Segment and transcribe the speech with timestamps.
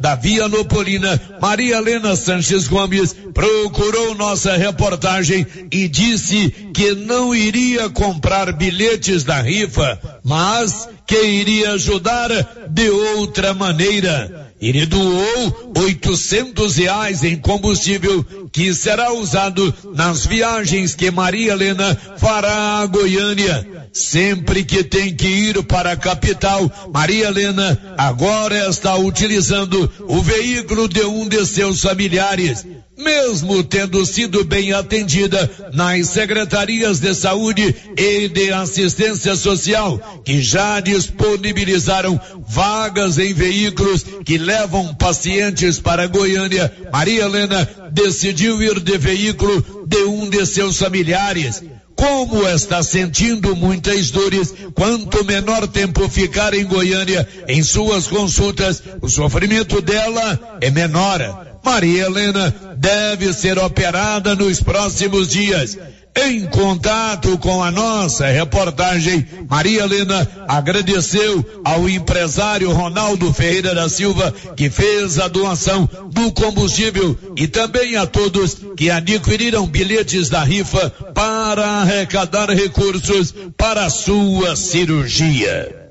[0.00, 8.52] da Vianopolina, Maria Helena Sanches Gomes, procurou nossa reportagem e disse que não iria comprar
[8.52, 12.30] bilhetes da rifa, mas que iria ajudar
[12.68, 14.46] de outra maneira.
[14.60, 22.80] Ele doou 800 reais em combustível que será usado nas viagens que Maria Helena fará
[22.80, 23.75] a Goiânia.
[23.96, 30.86] Sempre que tem que ir para a capital, Maria Helena agora está utilizando o veículo
[30.86, 32.64] de um de seus familiares
[32.96, 40.80] mesmo tendo sido bem atendida nas secretarias de saúde e de assistência social, que já
[40.80, 42.18] disponibilizaram
[42.48, 50.04] vagas em veículos que levam pacientes para Goiânia, Maria Helena decidiu ir de veículo de
[50.04, 51.62] um de seus familiares.
[51.96, 59.08] Como está sentindo muitas dores, quanto menor tempo ficar em Goiânia em suas consultas, o
[59.08, 61.58] sofrimento dela é menor.
[61.64, 65.76] Maria Helena deve ser operada nos próximos dias.
[66.16, 74.34] Em contato com a nossa reportagem, Maria Helena agradeceu ao empresário Ronaldo Ferreira da Silva
[74.56, 80.88] que fez a doação do combustível e também a todos que adquiriram bilhetes da rifa
[81.14, 85.90] para arrecadar recursos para a sua cirurgia.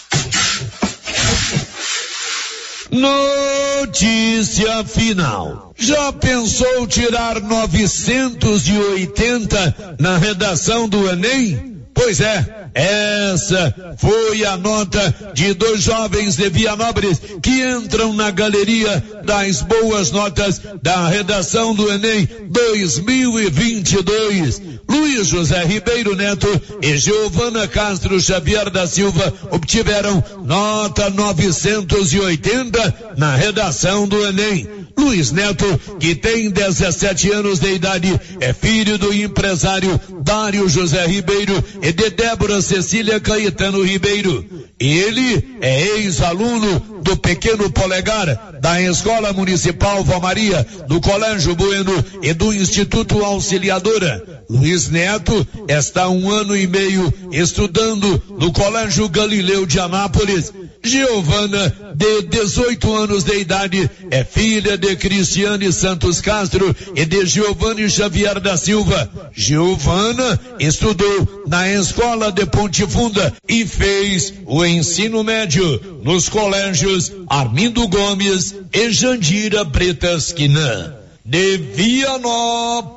[2.91, 5.73] Notícia final.
[5.77, 11.70] Já pensou tirar 980 na redação do Enem?
[12.03, 19.03] Pois é, essa foi a nota de dois jovens de Vianópolis que entram na galeria
[19.23, 24.59] das boas notas da redação do Enem 2022.
[24.89, 26.47] Luiz José Ribeiro Neto
[26.81, 34.80] e Giovana Castro Xavier da Silva obtiveram nota 980 na redação do Enem.
[35.01, 35.65] Luiz Neto,
[35.99, 42.11] que tem 17 anos de idade, é filho do empresário Dário José Ribeiro e de
[42.11, 44.45] Débora Cecília Caetano Ribeiro.
[44.79, 52.53] Ele é ex-aluno do Pequeno Polegar, da Escola Municipal Valmaria, do Colégio Bueno e do
[52.53, 54.43] Instituto Auxiliadora.
[54.47, 60.53] Luiz Neto está um ano e meio estudando no Colégio Galileu de Anápolis
[60.83, 67.87] Giovana, de 18 anos de idade, é filha de Cristiane Santos Castro e de Giovanni
[67.89, 69.07] Xavier da Silva.
[69.31, 77.87] Giovana estudou na escola de Ponte Funda e fez o ensino médio nos colégios Armindo
[77.87, 80.95] Gomes e Jandira Bretas Quinan.
[81.23, 82.95] De Vianópolis,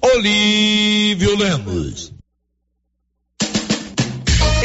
[0.00, 2.13] Olívio Lemos.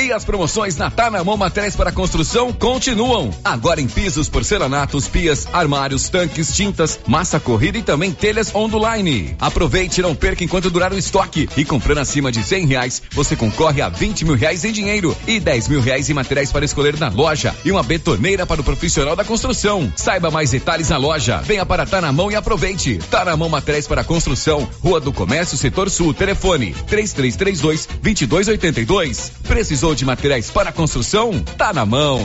[0.10, 3.32] E as promoções na Tá na Mão Materiais para Construção continuam.
[3.44, 9.36] Agora em pisos, porcelanatos, pias, armários, tanques, tintas, massa corrida e também telhas onduline.
[9.40, 11.48] Aproveite e não perca enquanto durar o estoque.
[11.56, 15.40] E comprando acima de cem reais, você concorre a 20 mil reais em dinheiro e
[15.40, 19.16] 10 mil reais em materiais para escolher na loja e uma betoneira para o profissional
[19.16, 19.94] da construção.
[19.96, 21.38] Saiba mais detalhes na loja.
[21.44, 22.98] Venha para Tá na Mão e aproveite.
[23.12, 29.34] Tá na Mão Materiais para Construção, Rua do Comércio, Setor Sul, telefone 3332 2282.
[29.48, 31.44] Precisou Precisou de materiais para construção?
[31.58, 32.24] Tá na mão.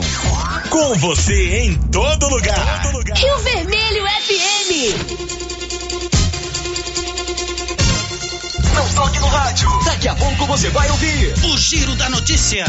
[0.69, 2.83] Com você em todo lugar.
[2.83, 3.17] Todo lugar.
[3.17, 4.71] Rio Vermelho FM.
[8.73, 9.69] Não toque no rádio.
[9.85, 12.65] Daqui a pouco você vai ouvir o Giro da Notícia.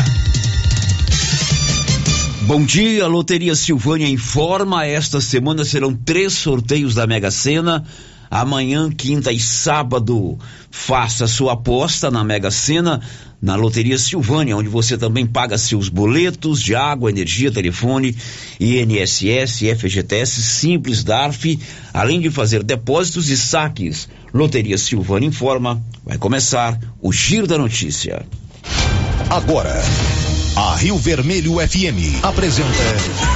[2.43, 4.87] Bom dia, Loteria Silvânia informa.
[4.87, 7.85] Esta semana serão três sorteios da Mega Sena.
[8.31, 10.39] Amanhã, quinta e sábado,
[10.71, 13.01] faça sua aposta na Mega Sena
[13.41, 18.17] na Loteria Silvânia, onde você também paga seus boletos de água, energia, telefone,
[18.59, 21.59] INSS, FGTS, Simples, DARF,
[21.93, 24.09] além de fazer depósitos e saques.
[24.33, 28.25] Loteria Silvânia informa, vai começar o Giro da Notícia.
[29.31, 29.83] Agora,
[30.57, 33.36] a Rio Vermelho FM apresenta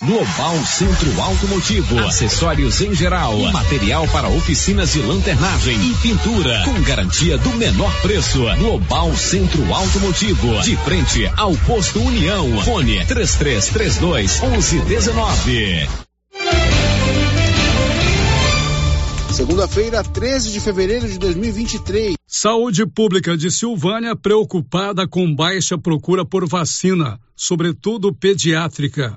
[0.00, 7.36] Global Centro Automotivo, acessórios em geral, material para oficinas de lanternagem e pintura, com garantia
[7.36, 8.44] do menor preço.
[8.58, 12.62] Global Centro Automotivo, de frente ao posto União.
[12.62, 15.88] Fone 3332 1119.
[19.32, 22.14] Segunda-feira, 13 de fevereiro de 2023.
[22.24, 29.16] Saúde Pública de Silvânia preocupada com baixa procura por vacina, sobretudo pediátrica.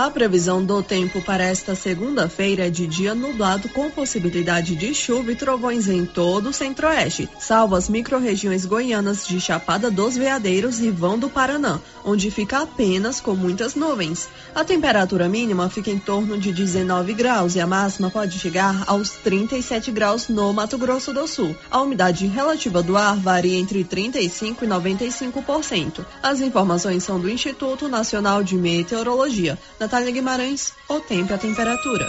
[0.00, 5.32] A previsão do tempo para esta segunda-feira é de dia nublado com possibilidade de chuva
[5.32, 10.90] e trovões em todo o centro-oeste, salvo as microrregiões goianas de Chapada dos Veadeiros e
[10.90, 14.26] Vão do Paraná, onde fica apenas com muitas nuvens.
[14.54, 19.10] A temperatura mínima fica em torno de 19 graus e a máxima pode chegar aos
[19.10, 21.54] 37 graus no Mato Grosso do Sul.
[21.70, 26.06] A umidade relativa do ar varia entre 35 e 95%.
[26.22, 29.58] As informações são do Instituto Nacional de Meteorologia.
[29.90, 32.06] Natália Guimarães, o tempo e a temperatura.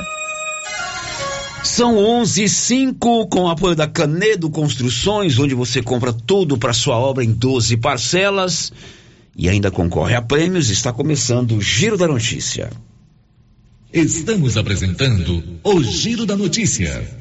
[1.64, 7.24] São 11 5 com apoio da Canedo Construções, onde você compra tudo para sua obra
[7.24, 8.72] em 12 parcelas
[9.36, 10.70] e ainda concorre a prêmios.
[10.70, 12.70] Está começando o Giro da Notícia.
[13.92, 17.21] Estamos apresentando o Giro da Notícia.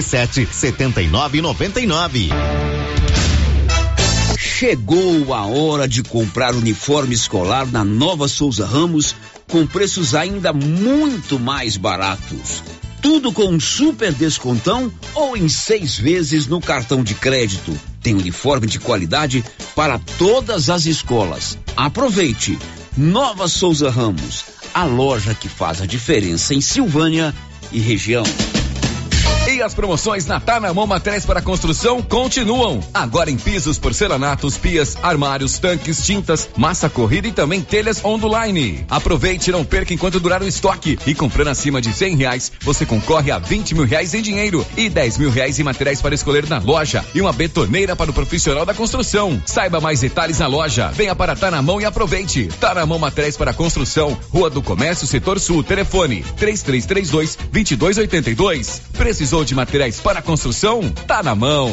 [0.00, 2.30] 77 79 99.
[4.38, 9.14] Chegou a hora de comprar uniforme escolar na Nova Souza Ramos
[9.50, 12.62] com preços ainda muito mais baratos.
[13.02, 17.78] Tudo com um super descontão ou em seis vezes no cartão de crédito.
[18.00, 19.44] Tem uniforme de qualidade
[19.74, 21.58] para todas as escolas.
[21.76, 22.58] Aproveite!
[22.96, 27.34] Nova Souza Ramos, a loja que faz a diferença em Silvânia
[27.72, 28.24] e região.
[29.52, 32.82] E as promoções na Tá na Mão Materiais para Construção continuam.
[32.94, 38.86] Agora em pisos, porcelanatos, pias, armários, tanques, tintas, massa corrida e também telhas online.
[38.88, 40.98] Aproveite e não perca enquanto durar o estoque.
[41.06, 44.88] E comprando acima de cem reais, você concorre a 20 mil reais em dinheiro e
[44.88, 48.64] 10 mil reais em materiais para escolher na loja e uma betoneira para o profissional
[48.64, 49.40] da construção.
[49.44, 50.90] Saiba mais detalhes na loja.
[50.94, 52.48] Venha para Tá na Mão e aproveite.
[52.58, 58.82] Tá na Mão Materiais para Construção, Rua do Comércio, Setor Sul, telefone 3332 2282.
[58.96, 60.88] Precisou de materiais para construção?
[61.06, 61.72] Tá na mão.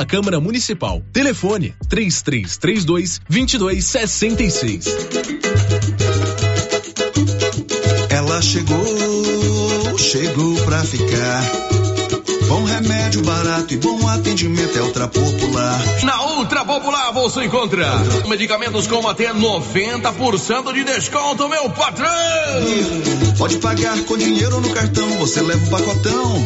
[0.01, 1.03] da Câmara Municipal.
[1.13, 4.85] Telefone 3332 2266.
[8.09, 11.70] Ela chegou, chegou pra ficar.
[12.51, 15.79] Bom remédio barato e bom atendimento é Ultra Popular.
[16.03, 17.87] Na Ultra Popular você encontra
[18.27, 22.11] medicamentos com até 90% de desconto, meu patrão!
[23.37, 26.45] Pode pagar com dinheiro no cartão, você leva o pacotão.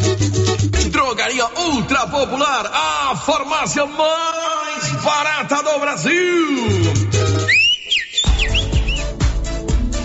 [0.92, 6.56] Drogaria Ultra Popular, a farmácia mais barata do Brasil.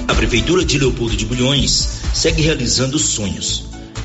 [0.08, 3.71] A Prefeitura de Leopoldo de Bulhões segue realizando sonhos.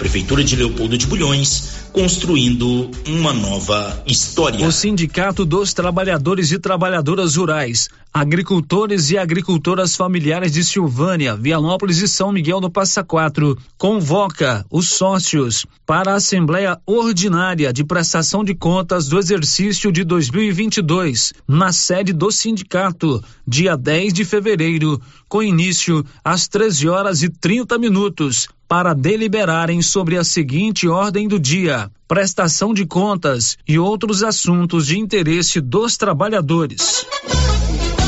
[0.00, 4.66] Prefeitura de Leopoldo de Bulhões, construindo uma nova história.
[4.66, 12.08] O Sindicato dos Trabalhadores e Trabalhadoras Rurais, Agricultores e Agricultoras Familiares de Silvânia, Vianópolis e
[12.08, 18.54] São Miguel do Passa Quatro convoca os sócios para a Assembleia Ordinária de Prestação de
[18.54, 26.02] Contas do exercício de 2022, na sede do sindicato, dia 10 de fevereiro, com início
[26.24, 32.72] às 13 horas e 30 minutos, para deliberarem sobre a seguinte ordem do dia: prestação
[32.72, 37.04] de contas e outros assuntos de interesse dos trabalhadores.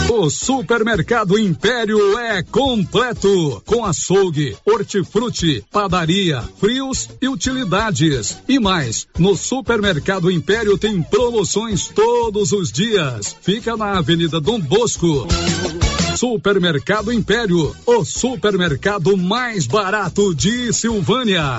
[0.09, 8.38] O Supermercado Império é completo, com açougue, hortifruti, padaria, frios e utilidades.
[8.49, 13.35] E mais, no Supermercado Império tem promoções todos os dias.
[13.42, 15.26] Fica na Avenida Dom Bosco.
[16.16, 21.59] Supermercado Império, o supermercado mais barato de Silvânia.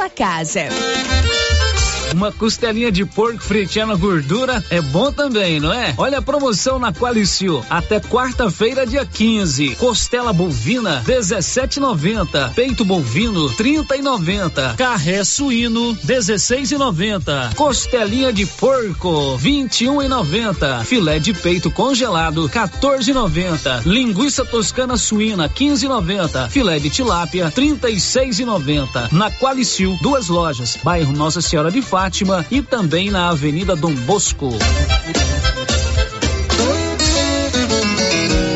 [0.09, 0.69] casa.
[2.13, 5.93] Uma costelinha de porco fritinha na gordura é bom também, não é?
[5.97, 7.63] Olha a promoção na Qualicil.
[7.69, 9.75] Até quarta-feira, dia 15.
[9.75, 12.53] Costela bovina, 17,90.
[12.53, 14.75] Peito bovino, 30,90.
[14.75, 17.55] Carré suíno, 16,90.
[17.55, 20.83] Costelinha de porco, 21,90.
[20.83, 23.85] Filé de peito congelado, 14,90.
[23.85, 26.49] Linguiça toscana suína, 15,90.
[26.49, 29.13] Filé de tilápia, 36,90.
[29.13, 30.77] Na Qualicil, duas lojas.
[30.83, 34.49] Bairro Nossa Senhora de Fátima Fátima e também na Avenida Dom Bosco.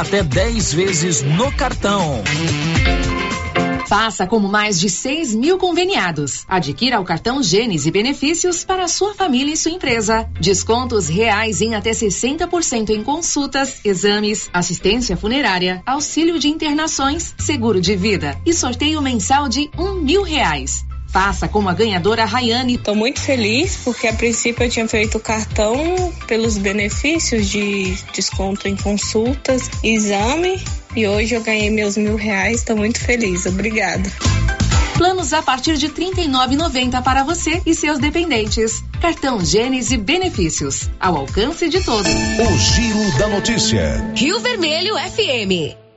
[0.00, 2.22] até 10 vezes no cartão.
[3.86, 6.44] Faça como mais de 6 mil conveniados.
[6.48, 10.26] Adquira o cartão Gênesis e benefícios para sua família e sua empresa.
[10.40, 17.94] Descontos reais em até 60% em consultas, exames, assistência funerária, auxílio de internações, seguro de
[17.94, 20.89] vida e sorteio mensal de um mil reais.
[21.12, 22.74] Faça como a ganhadora Rayane.
[22.74, 25.76] Estou muito feliz porque a princípio eu tinha feito o cartão
[26.26, 30.62] pelos benefícios de desconto em consultas, exame
[30.94, 32.58] e hoje eu ganhei meus mil reais.
[32.58, 33.46] Estou muito feliz.
[33.46, 34.08] Obrigada.
[34.96, 38.84] Planos a partir de R$ 39,90 para você e seus dependentes.
[39.00, 40.90] Cartão Gênesis Benefícios.
[41.00, 42.12] Ao alcance de todos.
[42.12, 44.12] O Giro da Notícia.
[44.14, 45.89] Rio Vermelho FM.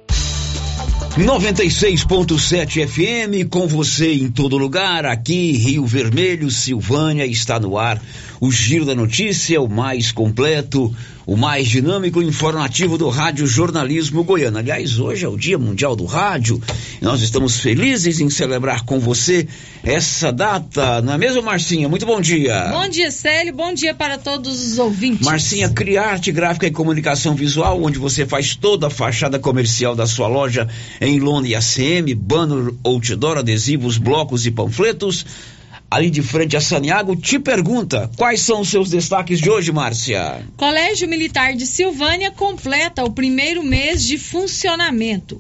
[1.18, 8.02] 96.7 FM com você em todo lugar, aqui Rio Vermelho, Silvânia, está no ar
[8.42, 10.94] o Giro da Notícia, o mais completo,
[11.26, 14.58] o mais dinâmico e informativo do Rádio Jornalismo Goiano.
[14.58, 16.62] Aliás, hoje é o Dia Mundial do Rádio
[17.04, 19.46] nós estamos felizes em celebrar com você
[19.84, 21.90] essa data, não é mesmo, Marcinha?
[21.90, 22.70] Muito bom dia.
[22.72, 25.26] Bom dia, Célio, bom dia para todos os ouvintes.
[25.26, 30.28] Marcinha, Criarte Gráfica e Comunicação Visual, onde você faz toda a fachada comercial da sua
[30.28, 30.68] loja
[31.02, 35.26] em lona e ACM, banner, outdoor, adesivos, blocos e panfletos
[35.94, 40.44] ali de frente a Saniago, te pergunta quais são os seus destaques de hoje, Márcia.
[40.58, 45.40] Colégio Militar de Silvânia completa o primeiro mês de funcionamento.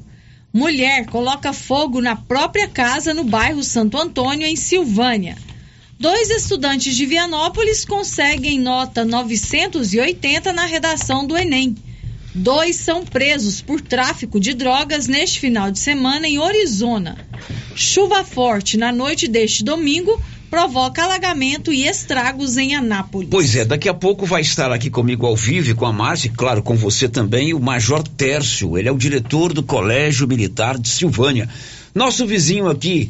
[0.54, 5.36] Mulher coloca fogo na própria casa no bairro Santo Antônio, em Silvânia.
[6.00, 11.76] Dois estudantes de Vianópolis conseguem nota 980 na redação do Enem.
[12.36, 17.18] Dois são presos por tráfico de drogas neste final de semana em Orizona.
[17.76, 20.22] Chuva forte na noite deste domingo
[20.54, 23.28] provoca alagamento e estragos em Anápolis.
[23.32, 26.62] Pois é, daqui a pouco vai estar aqui comigo ao vivo com a Márcia, claro,
[26.62, 28.78] com você também, o Major Tércio.
[28.78, 31.50] Ele é o diretor do Colégio Militar de Silvânia.
[31.96, 33.10] Nosso vizinho aqui,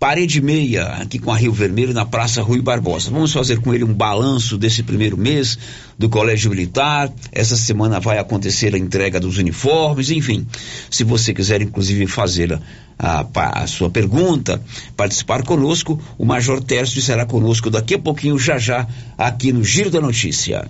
[0.00, 3.10] parede meia, aqui com a Rio Vermelho, na Praça Rui Barbosa.
[3.10, 5.58] Vamos fazer com ele um balanço desse primeiro mês
[5.98, 7.12] do Colégio Militar.
[7.30, 10.46] Essa semana vai acontecer a entrega dos uniformes, enfim.
[10.90, 12.58] Se você quiser, inclusive, fazer
[12.98, 14.62] a, a, sua pergunta,
[14.96, 19.90] participar conosco, o Major Tércio estará conosco daqui a pouquinho, já já, aqui no Giro
[19.90, 20.66] da Notícia.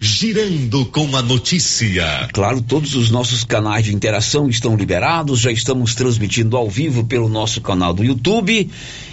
[0.00, 2.28] Girando com a notícia.
[2.32, 7.28] Claro, todos os nossos canais de interação estão liberados, já estamos transmitindo ao vivo pelo
[7.28, 8.70] nosso canal do YouTube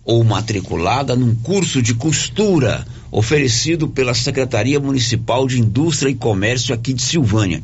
[0.04, 6.94] ou matriculada num curso de costura oferecido pela Secretaria Municipal de Indústria e Comércio aqui
[6.94, 7.62] de Silvânia.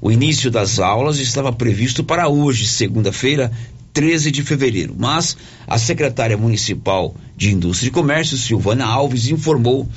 [0.00, 3.52] O início das aulas estava previsto para hoje, segunda-feira,
[3.92, 9.88] 13 de fevereiro, mas a secretária municipal de Indústria e Comércio, Silvana Alves, informou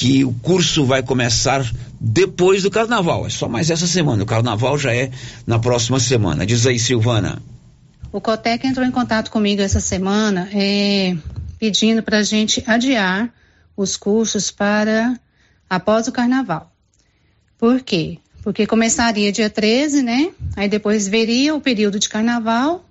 [0.00, 1.62] que o curso vai começar
[2.00, 3.26] depois do carnaval.
[3.26, 4.22] É só mais essa semana.
[4.22, 5.10] O carnaval já é
[5.46, 6.46] na próxima semana.
[6.46, 7.42] Diz aí, Silvana.
[8.10, 11.14] O Cotec entrou em contato comigo essa semana é,
[11.58, 13.30] pedindo para a gente adiar
[13.76, 15.20] os cursos para
[15.68, 16.72] após o carnaval.
[17.58, 18.16] Por quê?
[18.42, 20.30] Porque começaria dia 13, né?
[20.56, 22.86] Aí depois veria o período de carnaval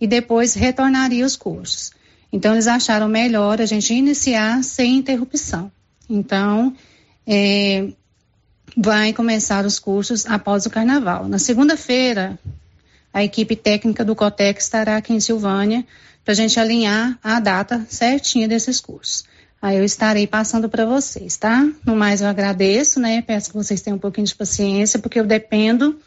[0.00, 1.90] e depois retornaria os cursos.
[2.32, 5.72] Então eles acharam melhor a gente iniciar sem interrupção.
[6.08, 6.74] Então,
[7.26, 7.88] é,
[8.76, 11.28] vai começar os cursos após o carnaval.
[11.28, 12.38] Na segunda-feira,
[13.12, 15.84] a equipe técnica do COTEC estará aqui em Silvânia
[16.24, 19.24] para a gente alinhar a data certinha desses cursos.
[19.60, 21.66] Aí eu estarei passando para vocês, tá?
[21.84, 23.22] No mais, eu agradeço, né?
[23.22, 25.98] Peço que vocês tenham um pouquinho de paciência, porque eu dependo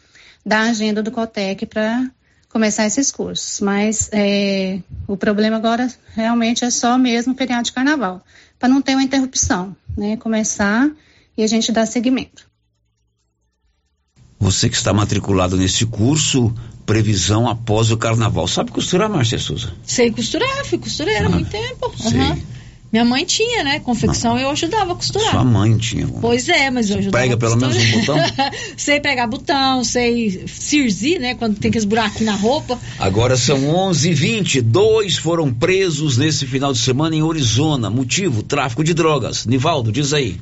[0.46, 2.10] da agenda do COTEC para
[2.48, 3.60] começar esses cursos.
[3.60, 8.24] Mas é, o problema agora realmente é só mesmo o feriado de carnaval,
[8.58, 10.16] para não ter uma interrupção, né?
[10.16, 10.90] Começar
[11.36, 12.48] e a gente dar seguimento.
[14.38, 16.54] Você que está matriculado nesse curso,
[16.86, 18.48] previsão após o carnaval.
[18.48, 19.74] Sabe costurar, Márcia Souza?
[19.84, 21.92] Sei costurar, fui costureira há ah, muito tempo.
[21.98, 22.18] Sei.
[22.18, 22.42] Uhum.
[22.92, 23.78] Minha mãe tinha, né?
[23.78, 24.40] Confecção Não.
[24.40, 25.30] eu ajudava a costurar.
[25.30, 26.08] Sua mãe tinha.
[26.08, 28.16] Pois é, mas eu ajudava Prega pelo menos um botão?
[28.76, 31.36] sei pegar botão, sei cirzir, né?
[31.36, 32.76] Quando tem aqueles buracos na roupa.
[32.98, 37.88] Agora são 11 h 20 Dois foram presos nesse final de semana em Arizona.
[37.88, 39.46] Motivo, tráfico de drogas.
[39.46, 40.40] Nivaldo, diz aí.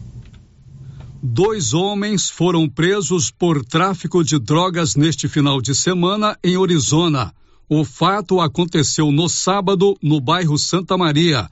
[1.23, 7.35] Dois homens foram presos por tráfico de drogas neste final de semana em Arizona.
[7.69, 11.47] O fato aconteceu no sábado no bairro Santa Maria.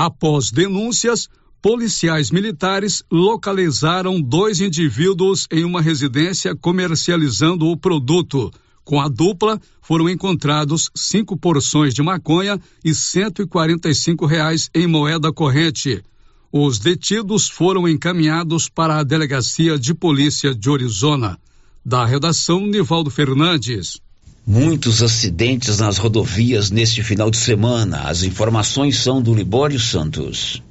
[0.00, 1.28] Após denúncias,
[1.60, 8.48] policiais militares localizaram dois indivíduos em uma residência comercializando o produto.
[8.84, 16.00] Com a dupla, foram encontrados cinco porções de maconha e 145 reais em moeda corrente.
[16.52, 21.36] Os detidos foram encaminhados para a delegacia de polícia de Arizona.
[21.84, 24.00] Da redação, Nivaldo Fernandes.
[24.50, 28.04] Muitos acidentes nas rodovias neste final de semana.
[28.08, 30.62] As informações são do Libório Santos.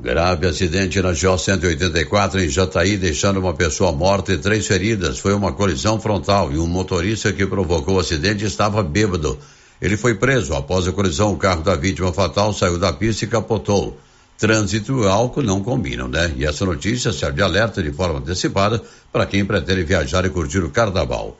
[0.00, 5.20] Grave acidente na GO 184 em Jataí, deixando uma pessoa morta e três feridas.
[5.20, 9.38] Foi uma colisão frontal e um motorista que provocou o acidente estava bêbado.
[9.80, 10.52] Ele foi preso.
[10.52, 13.96] Após a colisão, o carro da vítima fatal saiu da pista e capotou.
[14.36, 16.34] Trânsito e álcool não combinam, né?
[16.36, 20.64] E essa notícia serve de alerta de forma antecipada para quem pretende viajar e curtir
[20.64, 21.38] o carnaval.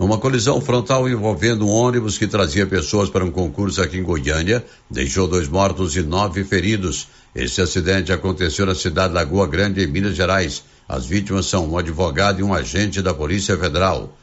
[0.00, 4.64] Uma colisão frontal envolvendo um ônibus que trazia pessoas para um concurso aqui em Goiânia
[4.90, 7.06] deixou dois mortos e nove feridos.
[7.34, 10.64] Esse acidente aconteceu na cidade de Lagoa Grande, em Minas Gerais.
[10.88, 14.16] As vítimas são um advogado e um agente da Polícia Federal.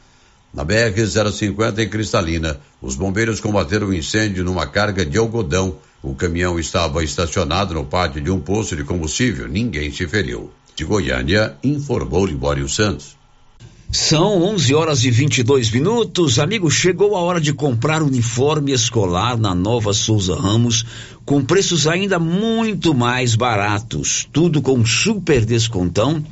[0.52, 5.76] Na BR-050 em Cristalina, os bombeiros combateram o um incêndio numa carga de algodão.
[6.02, 9.46] O caminhão estava estacionado no pátio de um posto de combustível.
[9.46, 10.50] Ninguém se feriu.
[10.74, 13.17] De Goiânia, informou Libório Santos.
[13.90, 16.38] São 11 horas e 22 minutos.
[16.38, 20.84] Amigo, chegou a hora de comprar uniforme escolar na Nova Souza Ramos,
[21.24, 24.28] com preços ainda muito mais baratos.
[24.30, 26.22] Tudo com super descontão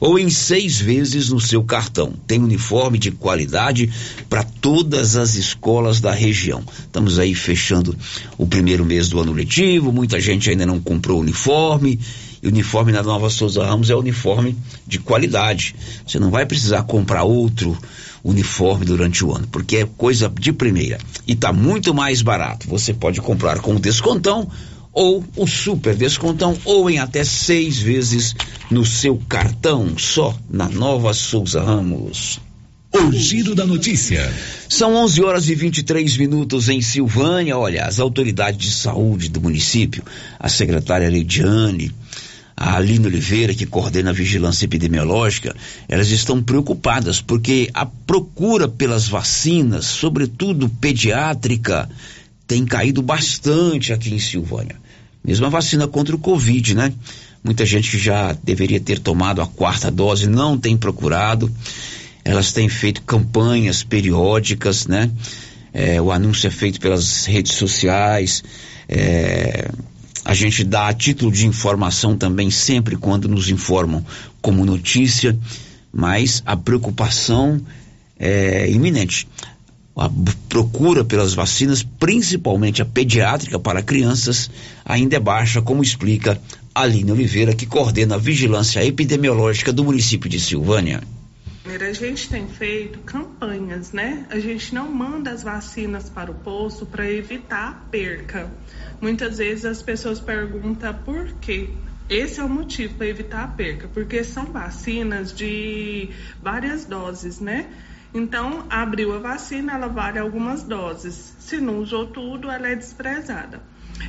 [0.00, 2.14] ou em seis vezes no seu cartão.
[2.26, 3.92] Tem uniforme de qualidade
[4.30, 6.64] para todas as escolas da região.
[6.78, 7.94] Estamos aí fechando
[8.38, 12.00] o primeiro mês do ano letivo, muita gente ainda não comprou uniforme
[12.48, 15.74] uniforme da Nova Souza Ramos é uniforme de qualidade.
[16.06, 17.78] Você não vai precisar comprar outro
[18.24, 22.68] uniforme durante o ano, porque é coisa de primeira e está muito mais barato.
[22.68, 24.48] Você pode comprar com descontão
[24.92, 28.34] ou o super descontão ou em até seis vezes
[28.70, 32.40] no seu cartão só na Nova Souza Ramos.
[32.94, 34.30] O giro da notícia.
[34.68, 37.56] São 11 horas e 23 minutos em Silvânia.
[37.56, 40.04] Olha, as autoridades de saúde do município,
[40.38, 41.90] a secretária Leidiane,
[42.56, 45.54] a Aline Oliveira, que coordena a vigilância epidemiológica,
[45.88, 51.88] elas estão preocupadas porque a procura pelas vacinas, sobretudo pediátrica,
[52.46, 54.76] tem caído bastante aqui em Silvânia.
[55.24, 56.92] Mesmo a vacina contra o Covid, né?
[57.42, 61.50] Muita gente que já deveria ter tomado a quarta dose não tem procurado.
[62.24, 65.10] Elas têm feito campanhas periódicas, né?
[65.72, 68.44] É, o anúncio é feito pelas redes sociais.
[68.88, 69.68] É,
[70.24, 74.04] a gente dá a título de informação também sempre quando nos informam
[74.40, 75.36] como notícia,
[75.92, 77.60] mas a preocupação
[78.18, 79.28] é iminente.
[79.96, 80.08] A
[80.48, 84.50] procura pelas vacinas, principalmente a pediátrica para crianças,
[84.84, 86.40] ainda é baixa, como explica
[86.74, 91.02] Aline Oliveira, que coordena a vigilância epidemiológica do município de Silvânia.
[91.64, 94.26] A gente tem feito campanhas, né?
[94.30, 98.50] A gente não manda as vacinas para o posto para evitar a perca.
[99.02, 101.70] Muitas vezes as pessoas perguntam por quê.
[102.08, 106.10] Esse é o motivo para evitar a perca, porque são vacinas de
[106.40, 107.68] várias doses, né?
[108.14, 111.34] Então, abriu a vacina, ela vale algumas doses.
[111.40, 113.60] Se não usou tudo, ela é desprezada.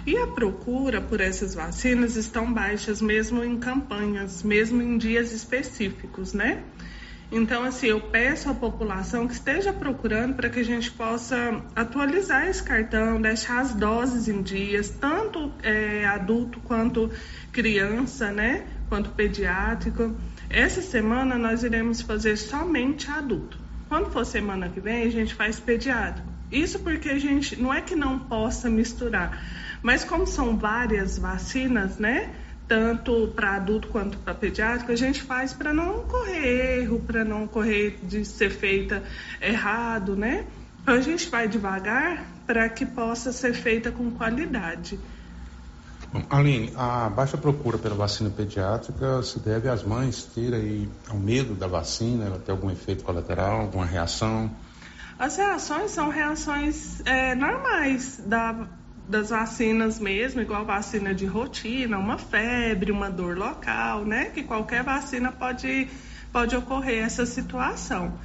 [0.05, 6.33] E a procura por essas vacinas estão baixas mesmo em campanhas, mesmo em dias específicos,
[6.33, 6.61] né?
[7.35, 12.47] Então, assim, eu peço à população que esteja procurando para que a gente possa atualizar
[12.47, 17.09] esse cartão, deixar as doses em dias, tanto é, adulto quanto
[17.51, 18.67] criança, né?
[18.87, 20.15] Quanto pediátrico.
[20.47, 23.57] Essa semana nós iremos fazer somente adulto.
[23.89, 26.29] Quando for semana que vem, a gente faz pediátrico.
[26.51, 29.43] Isso porque a gente não é que não possa misturar,
[29.81, 32.29] mas como são várias vacinas, né?
[32.67, 37.47] Tanto para adulto quanto para pediátrico, a gente faz para não correr erro, para não
[37.47, 39.03] correr de ser feita
[39.41, 40.45] errado, né?
[40.85, 44.99] A gente vai devagar para que possa ser feita com qualidade.
[46.11, 51.55] Bom, Aline, a baixa procura pela vacina pediátrica se deve às mães terem ao medo
[51.55, 54.51] da vacina, ela ter algum efeito colateral, alguma reação?
[55.17, 58.67] As reações são reações é, normais da,
[59.07, 64.25] das vacinas mesmo, igual vacina de rotina, uma febre, uma dor local, né?
[64.25, 65.89] Que qualquer vacina pode,
[66.31, 68.17] pode ocorrer essa situação.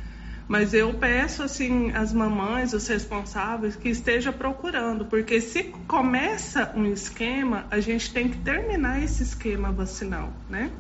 [0.46, 6.86] Mas eu peço assim às mamães, os responsáveis, que esteja procurando, porque se começa um
[6.86, 10.70] esquema, a gente tem que terminar esse esquema vacinal, né?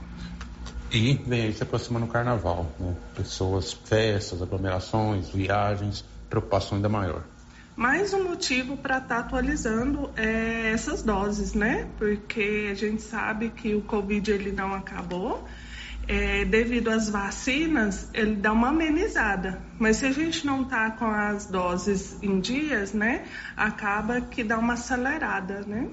[0.90, 2.96] E vem aí se aproximando o carnaval, né?
[3.14, 7.22] Pessoas, festas, aglomerações, viagens, preocupação ainda maior.
[7.78, 11.86] Mais um motivo para estar tá atualizando é essas doses, né?
[11.96, 15.46] Porque a gente sabe que o Covid ele não acabou
[16.08, 19.62] é, devido às vacinas, ele dá uma amenizada.
[19.78, 23.22] Mas se a gente não tá com as doses em dias, né,
[23.56, 25.86] acaba que dá uma acelerada, né?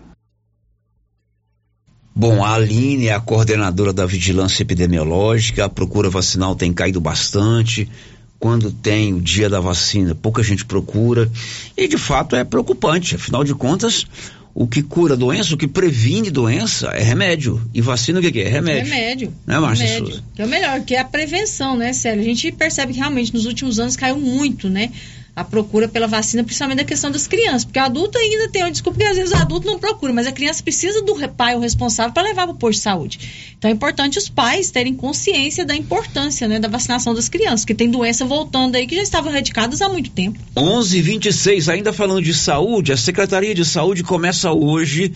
[2.16, 7.92] Bom, a Aline é a coordenadora da vigilância epidemiológica, a procura vacinal tem caído bastante.
[8.40, 11.30] Quando tem o dia da vacina, pouca gente procura.
[11.76, 14.06] E de fato é preocupante, afinal de contas,
[14.54, 17.62] o que cura doença, o que previne doença é remédio.
[17.74, 18.48] E vacina o que, que é?
[18.48, 18.92] Remédio.
[18.92, 19.34] Remédio.
[19.46, 20.08] Né, Márcia remédio.
[20.08, 20.24] Souza?
[20.38, 22.22] É o melhor, que é a prevenção, né, Célio?
[22.22, 24.92] A gente percebe que realmente nos últimos anos caiu muito, né?
[25.36, 27.66] A procura pela vacina, principalmente da questão das crianças.
[27.66, 30.28] Porque o adulto ainda tem uma desculpa, porque às vezes o adulto não procura, mas
[30.28, 33.20] a criança precisa do pai, o responsável, para levar para o posto de saúde.
[33.58, 37.74] Então é importante os pais terem consciência da importância né, da vacinação das crianças, que
[37.74, 40.40] tem doença voltando aí que já estavam erradicadas há muito tempo.
[40.56, 45.12] 11:26 ainda falando de saúde, a Secretaria de Saúde começa hoje,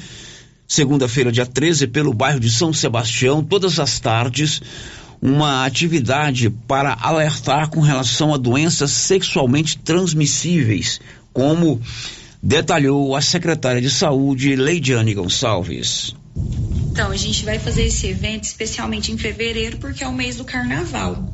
[0.68, 4.62] segunda-feira, dia 13, pelo bairro de São Sebastião, todas as tardes,
[5.22, 11.02] uma atividade para alertar com relação a doenças sexualmente transmissíveis,
[11.34, 11.82] como
[12.42, 16.16] detalhou a secretária de Saúde, Leidiane Gonçalves.
[16.92, 20.46] Então, a gente vai fazer esse evento especialmente em fevereiro, porque é o mês do
[20.46, 21.34] carnaval,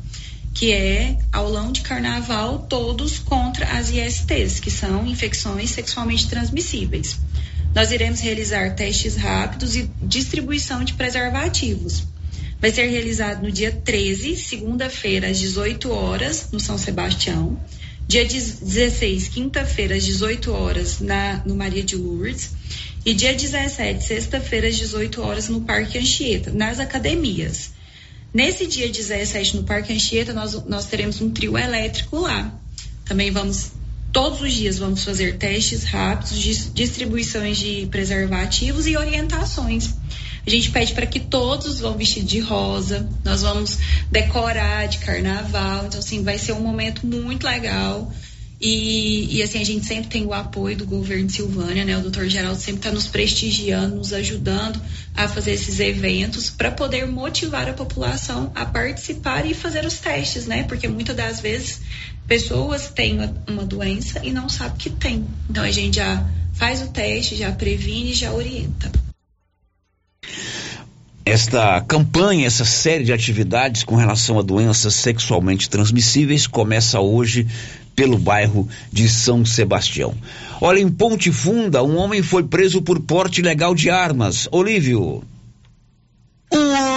[0.52, 7.18] que é aulão de carnaval todos contra as ISTs, que são infecções sexualmente transmissíveis.
[7.74, 12.04] Nós iremos realizar testes rápidos e distribuição de preservativos.
[12.60, 17.60] Vai ser realizado no dia 13, segunda-feira, às 18 horas, no São Sebastião.
[18.08, 22.52] Dia 16, quinta-feira, às 18 horas, na, no Maria de Lourdes.
[23.04, 27.70] E dia 17, sexta-feira, às 18 horas, no Parque Anchieta, nas academias.
[28.32, 32.58] Nesse dia 17, no Parque Anchieta, nós, nós teremos um trio elétrico lá.
[33.04, 33.72] Também vamos,
[34.12, 39.90] todos os dias, vamos fazer testes rápidos, dis- distribuições de preservativos e orientações.
[40.46, 43.78] A gente pede para que todos vão vestir de rosa, nós vamos
[44.12, 48.12] decorar de carnaval, então assim, vai ser um momento muito legal.
[48.58, 51.98] E, e, assim, a gente sempre tem o apoio do governo de Silvânia, né?
[51.98, 54.80] O doutor Geraldo sempre está nos prestigiando, nos ajudando
[55.14, 60.46] a fazer esses eventos para poder motivar a população a participar e fazer os testes,
[60.46, 60.62] né?
[60.62, 61.80] Porque muitas das vezes
[62.26, 65.26] pessoas têm uma, doença e não sabem que tem.
[65.50, 68.90] Então a gente já faz o teste, já previne, já orienta.
[71.24, 77.46] Esta campanha, essa série de atividades com relação a doenças sexualmente transmissíveis começa hoje
[77.96, 80.14] pelo bairro de São Sebastião.
[80.60, 84.46] Olha, em Ponte Funda, um homem foi preso por porte ilegal de armas.
[84.52, 85.24] Olívio.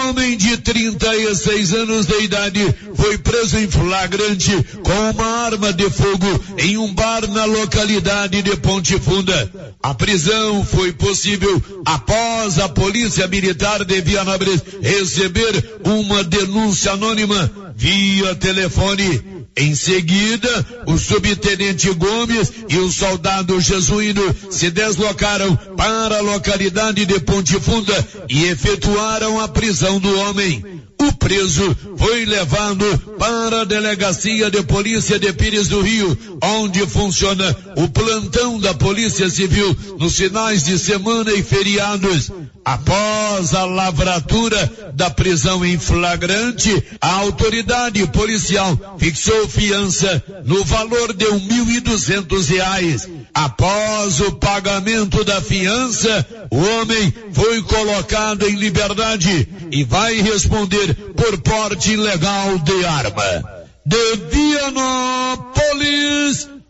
[0.10, 6.44] Homem de 36 anos de idade foi preso em flagrante com uma arma de fogo
[6.58, 9.52] em um bar na localidade de Ponte Funda.
[9.84, 18.34] A prisão foi possível após a Polícia Militar de Vianópolis receber uma denúncia anônima via
[18.34, 19.39] telefone.
[19.58, 27.20] Em seguida, o subtenente Gomes e o soldado Jesuíno se deslocaram para a localidade de
[27.20, 30.89] Ponte Funda e efetuaram a prisão do homem.
[31.02, 32.86] O preso foi levado
[33.18, 39.30] para a delegacia de polícia de Pires do Rio, onde funciona o plantão da Polícia
[39.30, 42.32] Civil nos finais de semana e feriados.
[42.66, 51.26] Após a lavratura da prisão em flagrante, a autoridade policial fixou fiança no valor de
[51.28, 53.08] um mil e duzentos reais.
[53.34, 61.40] Após o pagamento da fiança, o homem foi colocado em liberdade e vai responder por
[61.42, 63.60] porte ilegal de arma.
[63.86, 65.70] De Vianópolis,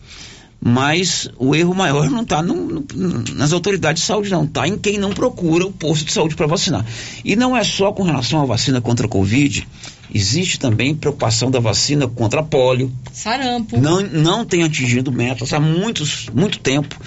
[0.62, 4.44] mas o erro maior não está nas autoridades de saúde, não.
[4.44, 6.86] Está em quem não procura o posto de saúde para vacinar.
[7.24, 9.66] E não é só com relação à vacina contra a Covid,
[10.14, 12.92] existe também preocupação da vacina contra a polio.
[13.14, 13.80] Sarampo.
[13.80, 17.00] Não, não tem atingido metas há muitos, muito tempo.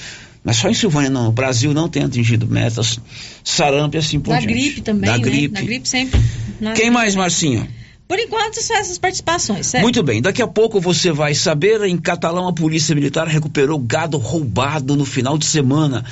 [0.45, 1.29] Mas só em Silvânia não.
[1.29, 2.99] O Brasil não tem atingido metas.
[3.45, 4.53] Sarampo e assim por Da diante.
[4.53, 5.23] gripe também, Da né?
[5.23, 5.55] gripe.
[5.55, 6.21] Da gripe sempre.
[6.61, 7.69] Na- Quem mais, Marcinha?
[8.13, 9.85] Por enquanto, são essas participações, certo?
[9.85, 11.81] Muito bem, daqui a pouco você vai saber.
[11.85, 16.05] Em Catalão, a Polícia Militar recuperou gado roubado no final de semana.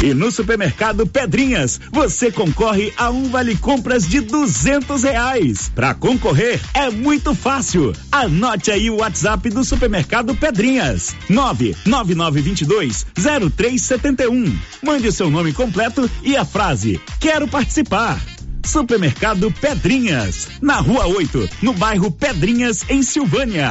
[0.03, 5.71] E no supermercado Pedrinhas, você concorre a um vale compras de duzentos reais.
[5.75, 7.93] Para concorrer é muito fácil.
[8.13, 14.25] Anote aí o WhatsApp do supermercado Pedrinhas: nove nove nove vinte dois zero três setenta
[14.25, 14.57] e um.
[14.83, 18.21] Mande seu nome completo e a frase Quero participar.
[18.65, 23.71] Supermercado Pedrinhas, na Rua 8, no bairro Pedrinhas, em Silvânia.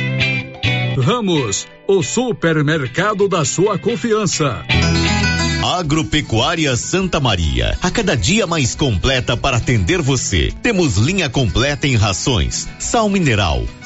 [0.97, 4.63] Ramos, o supermercado da sua confiança.
[5.63, 10.51] Agropecuária Santa Maria, a cada dia mais completa para atender você.
[10.61, 13.63] Temos linha completa em rações, sal mineral,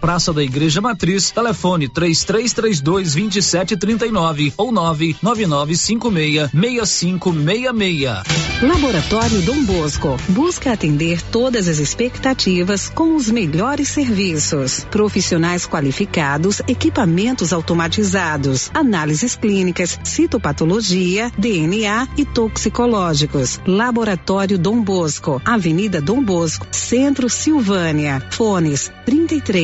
[0.00, 8.44] Praça da Igreja Matriz, telefone 3332 2739 ou 99956 6566.
[8.62, 14.86] Laboratório Dom Bosco busca atender todas as expectativas com os melhores serviços.
[14.90, 23.60] Profissionais qualificados, equipamentos automatizados, análises clínicas, citopatologia, DNA e toxicológicos.
[23.66, 28.22] Laboratório Dom Bosco, Avenida Dom Bosco, Centro Silvânia.
[28.30, 29.63] Fones 33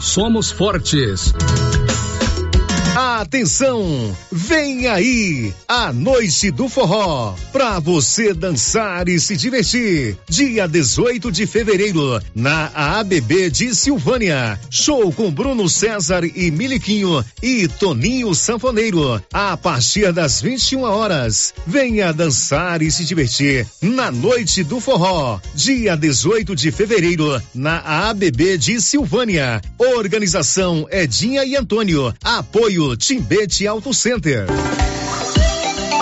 [0.00, 1.32] somos fortes.
[2.96, 4.16] Atenção!
[4.30, 10.16] Vem aí a Noite do Forró para você dançar e se divertir.
[10.28, 14.60] Dia 18 de fevereiro na ABB de Silvânia.
[14.70, 21.52] Show com Bruno César e Miliquinho e Toninho Sanfoneiro a partir das 21 horas.
[21.66, 25.40] Venha dançar e se divertir na Noite do Forró.
[25.52, 29.60] Dia 18 de fevereiro na ABB de Silvânia.
[29.78, 32.14] Organização Edinha e Antônio.
[32.22, 34.46] Apoio Timbete Auto Center.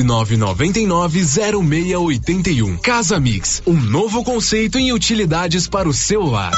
[0.00, 2.80] 999990681.
[2.80, 6.52] Casa Mix, um novo conceito em utilidades para o seu lar.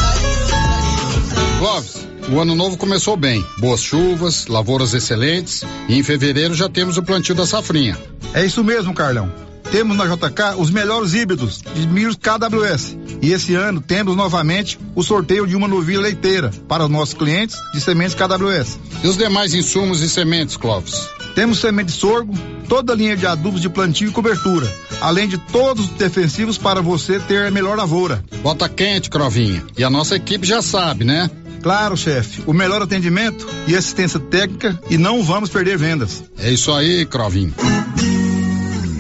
[1.59, 3.45] Clóvis, o ano novo começou bem.
[3.59, 7.99] Boas chuvas, lavouras excelentes e em fevereiro já temos o plantio da safrinha.
[8.33, 9.33] É isso mesmo, Carlão.
[9.71, 12.97] Temos na JK os melhores híbridos de milhos KWS.
[13.21, 17.57] E esse ano temos novamente o sorteio de uma novilha leiteira para os nossos clientes
[17.73, 18.79] de sementes KWS.
[19.03, 21.09] E os demais insumos e sementes, Clóvis?
[21.35, 22.33] Temos semente de sorgo,
[22.69, 26.81] toda a linha de adubos de plantio e cobertura, além de todos os defensivos para
[26.81, 28.25] você ter a melhor lavoura.
[28.43, 29.65] Bota quente, Crovinha.
[29.77, 31.31] E a nossa equipe já sabe, né?
[31.63, 32.43] Claro, chefe.
[32.47, 36.23] O melhor atendimento e assistência técnica e não vamos perder vendas.
[36.39, 37.55] É isso aí, Crovinho.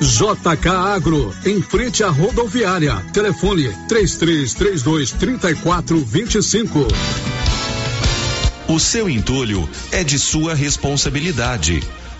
[0.00, 2.96] JK Agro, em frente à rodoviária.
[3.12, 6.88] Telefone 3332 3425.
[8.68, 11.82] O seu entulho é de sua responsabilidade.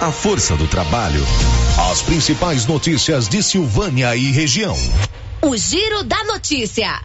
[0.00, 1.24] A força do trabalho.
[1.90, 4.76] As principais notícias de Silvânia e região.
[5.40, 7.00] O Giro da Notícia.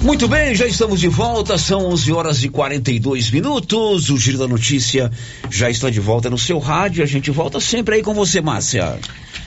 [0.00, 4.10] Muito bem, já estamos de volta, são 11 horas e 42 minutos.
[4.10, 5.12] O Giro da Notícia
[5.50, 7.04] já está de volta no seu rádio.
[7.04, 8.98] A gente volta sempre aí com você, Márcia.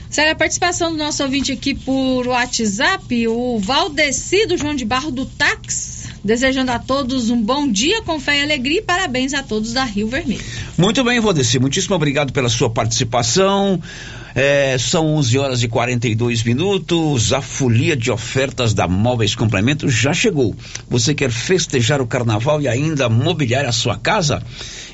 [0.10, 5.12] Sério, a participação do nosso ouvinte aqui por WhatsApp, o Valdeci do João de Barro
[5.12, 9.44] do Tax, desejando a todos um bom dia com fé e alegria e parabéns a
[9.44, 10.44] todos da Rio Vermelho.
[10.78, 13.82] Muito bem, Valdeci, muitíssimo obrigado pela sua participação.
[14.36, 17.34] É, são 11 horas e 42 minutos.
[17.34, 20.56] A folia de ofertas da Móveis Complemento já chegou.
[20.88, 24.42] Você quer festejar o carnaval e ainda mobiliar a sua casa?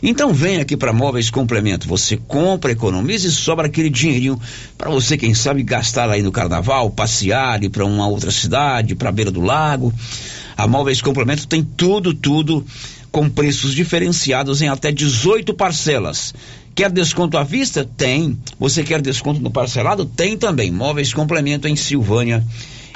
[0.01, 1.88] Então vem aqui para Móveis Complemento.
[1.88, 4.39] Você compra, economiza e sobra aquele dinheirinho
[4.78, 9.09] para você, quem sabe, gastar aí no carnaval, passear, ir para uma outra cidade, para
[9.09, 9.93] a beira do lago.
[10.58, 12.66] A Móveis Complemento tem tudo, tudo
[13.12, 16.34] com preços diferenciados em até 18 parcelas.
[16.76, 17.86] Quer desconto à vista?
[17.86, 18.38] Tem.
[18.60, 20.06] Você quer desconto no parcelado?
[20.06, 20.70] Tem também.
[20.72, 22.43] Móveis Complemento em Silvânia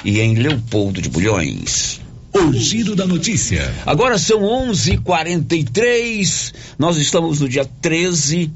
[0.04, 2.00] e em Leopoldo de Bulhões.
[2.32, 3.74] O giro da notícia.
[3.86, 6.52] Agora são 11:43.
[6.78, 8.52] Nós estamos no dia 13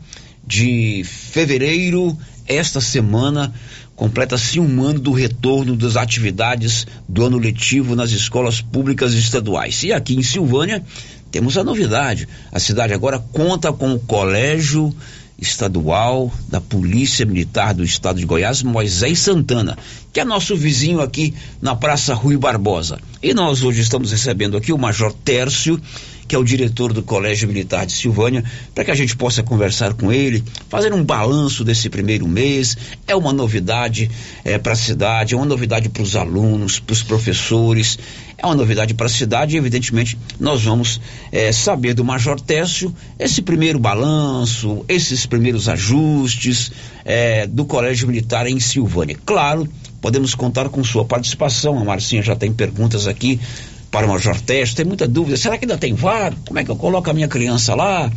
[0.46, 2.16] de fevereiro.
[2.46, 3.52] Esta semana
[3.96, 9.82] completa-se um ano do retorno das atividades do ano letivo nas escolas públicas estaduais.
[9.82, 10.82] E aqui em Silvânia
[11.30, 12.28] temos a novidade.
[12.52, 14.94] A cidade agora conta com o colégio
[15.38, 19.76] estadual da Polícia Militar do Estado de Goiás, Moisés Santana,
[20.12, 22.98] que é nosso vizinho aqui na Praça Rui Barbosa.
[23.22, 25.80] E nós hoje estamos recebendo aqui o Major Tércio,
[26.26, 28.44] que é o diretor do Colégio Militar de Silvânia,
[28.74, 32.76] para que a gente possa conversar com ele, fazer um balanço desse primeiro mês.
[33.06, 34.10] É uma novidade
[34.44, 37.98] é, para a cidade, é uma novidade para os alunos, para os professores,
[38.36, 41.00] é uma novidade para a cidade e, evidentemente, nós vamos
[41.30, 46.72] é, saber do Major Técio esse primeiro balanço, esses primeiros ajustes
[47.04, 49.16] é, do Colégio Militar em Silvânia.
[49.24, 49.68] Claro,
[50.00, 51.78] podemos contar com sua participação.
[51.78, 53.40] A Marcinha já tem perguntas aqui
[53.94, 55.36] para o Major Teste, tem muita dúvida.
[55.36, 56.36] Será que ainda tem vaga?
[56.48, 58.10] Como é que eu coloco a minha criança lá?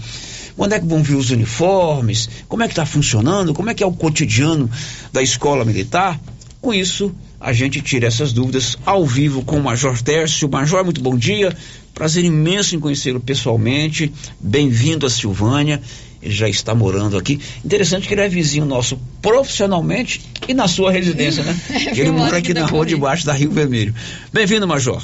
[0.56, 2.28] Quando é que vão vir os uniformes?
[2.48, 3.54] Como é que está funcionando?
[3.54, 4.68] Como é que é o cotidiano
[5.14, 6.20] da escola militar?
[6.60, 10.50] Com isso, a gente tira essas dúvidas ao vivo com o Major Tércio.
[10.50, 11.56] Major, muito bom dia.
[11.94, 14.12] Prazer imenso em conhecê-lo pessoalmente.
[14.40, 15.80] Bem-vindo a Silvânia.
[16.24, 17.40] Ele já está morando aqui.
[17.64, 21.56] Interessante que ele é vizinho nosso profissionalmente e na sua residência, né?
[21.70, 23.10] É, ele mora aqui na rua de Bahia.
[23.10, 23.94] baixo da Rio Vermelho.
[24.34, 25.04] Bem-vindo, Major.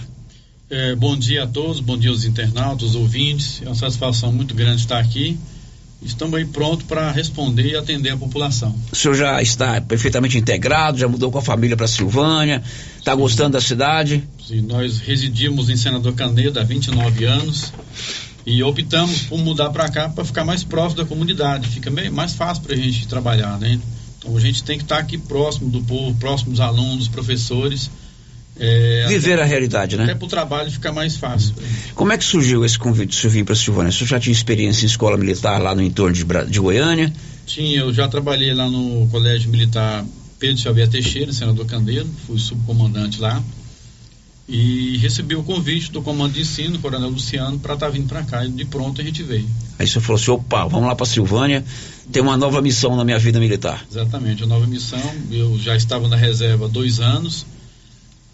[0.75, 3.61] É, bom dia a todos, bom dia aos internautas, aos ouvintes.
[3.61, 5.37] É uma satisfação muito grande estar aqui.
[6.01, 8.75] Estamos aí prontos para responder e atender a população.
[8.91, 12.63] O senhor já está perfeitamente integrado, já mudou com a família para Silvânia,
[12.97, 14.23] está gostando da cidade?
[14.47, 17.71] Sim, nós residimos em Senador Canedo há 29 anos
[18.43, 21.67] e optamos por mudar para cá para ficar mais próximo da comunidade.
[21.67, 23.79] Fica meio, mais fácil para a gente trabalhar, né?
[24.17, 27.91] Então a gente tem que estar aqui próximo do povo, próximo dos alunos, dos professores.
[28.59, 30.03] É, Viver até- a realidade, né?
[30.03, 31.55] Até para o trabalho ficar mais fácil.
[31.95, 33.89] Como é que surgiu esse convite do senhor vir para Silvânia?
[33.89, 37.11] O senhor já tinha experiência em escola militar lá no entorno de, Bra- de Goiânia?
[37.47, 40.05] Tinha, eu já trabalhei lá no Colégio Militar
[40.39, 43.41] Pedro Xavier Teixeira, senador Candeiro, fui subcomandante lá.
[44.47, 48.45] E recebi o convite do comando de ensino, Coronel Luciano, para estar vindo para cá.
[48.45, 49.47] E de pronto a gente veio.
[49.79, 51.63] Aí senhor falou assim, opa, vamos lá para Silvânia,
[52.11, 53.83] tem uma nova missão na minha vida militar.
[53.89, 55.01] Exatamente, a nova missão.
[55.31, 57.45] Eu já estava na reserva há dois anos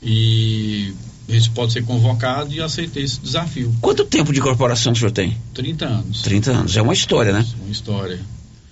[0.01, 0.93] e
[1.27, 3.73] a gente pode ser convocado e aceitei esse desafio.
[3.81, 5.37] Quanto tempo de corporação o senhor tem?
[5.53, 6.21] 30 anos.
[6.21, 7.45] 30 anos, é uma história, né?
[7.61, 8.19] Uma história.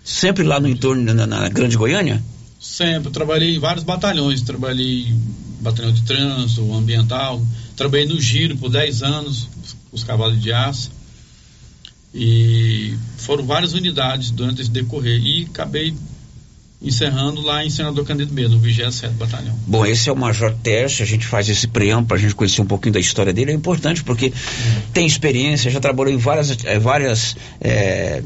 [0.04, 2.24] Sempre lá no entorno, na, na Grande Goiânia?
[2.60, 5.14] Sempre, eu trabalhei em vários batalhões, trabalhei
[5.60, 7.42] batalhão de trânsito, ambiental,
[7.76, 9.48] trabalhei no giro por 10 anos,
[9.92, 10.92] os cavalos de aço,
[12.14, 15.94] e foram várias unidades durante esse decorrer, e acabei
[16.82, 19.58] encerrando lá em Senador Candido mesmo, no 27 Batalhão.
[19.66, 22.62] Bom, esse é o Major Tércio, a gente faz esse preâmbulo para a gente conhecer
[22.62, 24.32] um pouquinho da história dele, é importante porque
[24.94, 28.22] tem experiência, já trabalhou em várias, eh, várias eh,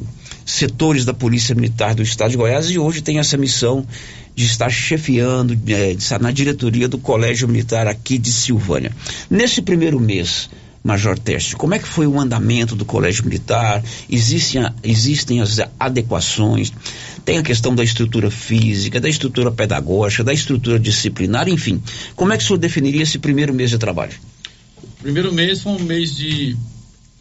[0.45, 3.87] setores da Polícia Militar do Estado de Goiás e hoje tem essa missão
[4.35, 8.91] de estar chefiando, eh, de estar na diretoria do Colégio Militar aqui de Silvânia.
[9.29, 10.49] Nesse primeiro mês,
[10.83, 13.83] Major Tércio, como é que foi o andamento do Colégio Militar?
[14.09, 16.73] Existem, existem as adequações?
[17.23, 21.81] Tem a questão da estrutura física, da estrutura pedagógica, da estrutura disciplinar, enfim.
[22.15, 24.13] Como é que o senhor definiria esse primeiro mês de trabalho?
[24.81, 26.57] O primeiro mês foi um mês de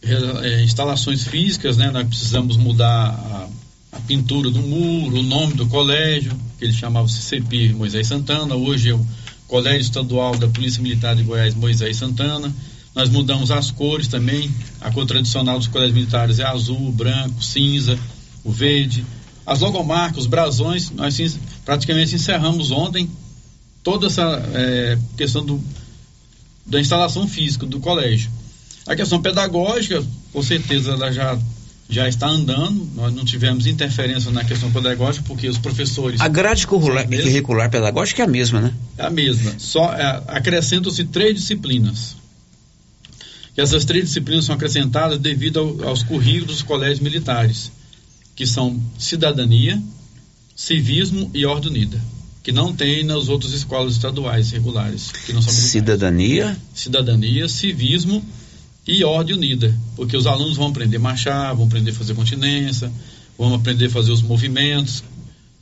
[0.03, 1.91] eh, instalações físicas, né?
[1.91, 3.49] Nós precisamos mudar a,
[3.93, 8.89] a pintura do muro, o nome do colégio, que ele chamava CCP Moisés Santana, hoje
[8.89, 9.07] é o
[9.47, 12.55] Colégio Estadual da Polícia Militar de Goiás Moisés Santana.
[13.01, 17.99] Nós mudamos as cores também, a cor tradicional dos colégios militares é azul, branco, cinza,
[18.45, 19.07] o verde.
[19.47, 21.19] As logomarcas, os brasões, nós
[21.65, 23.09] praticamente encerramos ontem
[23.83, 24.23] toda essa
[24.53, 25.65] eh, questão do,
[26.67, 28.31] da instalação física do colégio.
[28.87, 31.39] A questão pedagógica, com certeza, ela já,
[31.89, 32.87] já está andando.
[32.95, 36.21] Nós não tivemos interferência na questão pedagógica, porque os professores.
[36.21, 38.75] A grade curricular, curricular pedagógica é a mesma, né?
[38.99, 39.55] É a mesma.
[39.57, 42.20] Só é, acrescentam-se três disciplinas.
[43.57, 47.71] E essas três disciplinas são acrescentadas devido ao- aos currículos dos colégios militares,
[48.37, 49.83] que são cidadania,
[50.55, 52.01] civismo e ordem unida,
[52.43, 55.71] que não tem nas outras escolas estaduais regulares, que não são militares.
[55.73, 58.25] Cidadania, cidadania, civismo
[58.87, 62.91] e ordem unida, porque os alunos vão aprender a marchar, vão aprender a fazer continência,
[63.39, 65.03] vão aprender a fazer os movimentos,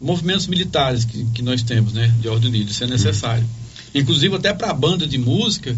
[0.01, 3.47] movimentos militares que, que nós temos, né, de ordem unida, isso é necessário.
[3.95, 5.77] Inclusive até para a banda de música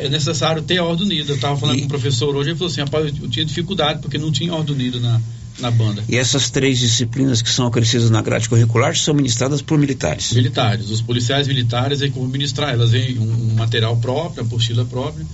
[0.00, 1.32] é necessário ter a ordem unida.
[1.32, 4.00] Eu estava falando com o professor hoje, ele falou assim, rapaz, eu, eu tinha dificuldade
[4.00, 5.20] porque não tinha ordem unida na,
[5.58, 6.02] na banda.
[6.08, 10.32] e essas três disciplinas que são acrescidas na grade curricular são ministradas por militares.
[10.32, 15.26] Militares, os policiais militares aí como ministrar, elas vêm um, um material próprio, apostila própria,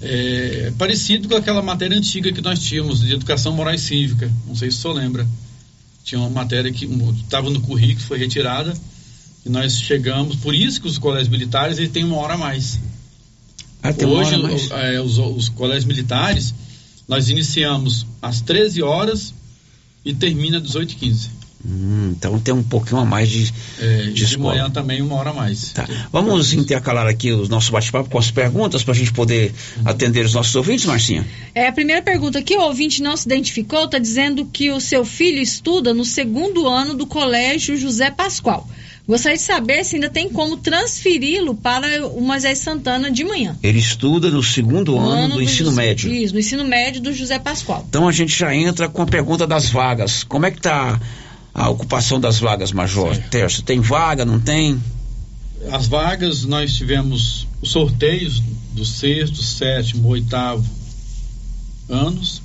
[0.00, 4.54] é, parecido com aquela matéria antiga que nós tínhamos de educação moral e cívica, não
[4.54, 5.26] sei se o senhor lembra.
[6.04, 6.84] Tinha uma matéria que
[7.22, 8.74] estava no currículo, foi retirada,
[9.46, 12.80] e nós chegamos, por isso que os colégios militares têm uma hora a mais.
[13.82, 14.34] Ah, tem uma Hoje,
[14.72, 16.54] é, os, os colégios militares,
[17.08, 19.34] nós iniciamos às 13 horas
[20.04, 21.28] e termina às 18h15.
[21.64, 24.48] Hum, então tem um pouquinho a mais de, É, de de escola.
[24.54, 25.70] manhã também uma hora a mais.
[25.72, 25.88] Tá.
[26.12, 29.54] Vamos intercalar aqui o nosso bate-papo com as perguntas para a gente poder
[29.84, 31.24] atender os nossos ouvintes, Marcinha.
[31.54, 35.04] É, a primeira pergunta que o ouvinte não se identificou está dizendo que o seu
[35.04, 38.68] filho estuda no segundo ano do Colégio José Pascoal.
[39.06, 43.56] Gostaria de saber se ainda tem como transferi-lo para o Moisés Santana de manhã.
[43.62, 46.12] Ele estuda no segundo ano, do, ensino médio.
[46.12, 47.84] Isso, no ensino médio do José Pascoal.
[47.88, 50.22] Então a gente já entra com a pergunta das vagas.
[50.22, 51.00] Como é que está
[51.52, 53.16] a ocupação das vagas, Major?
[53.28, 54.80] Terço, tem vaga, não tem?
[55.70, 58.40] As vagas, nós tivemos os sorteios
[58.72, 60.64] do sexto, sétimo, oitavo
[61.88, 62.41] anos.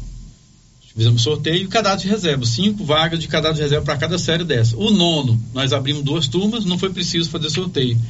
[0.97, 2.43] Fizemos sorteio e cadastro de reserva.
[2.43, 4.75] Cinco vagas de cadastro de reserva para cada série dessa.
[4.75, 8.01] O nono, nós abrimos duas turmas, não foi preciso fazer sorteio.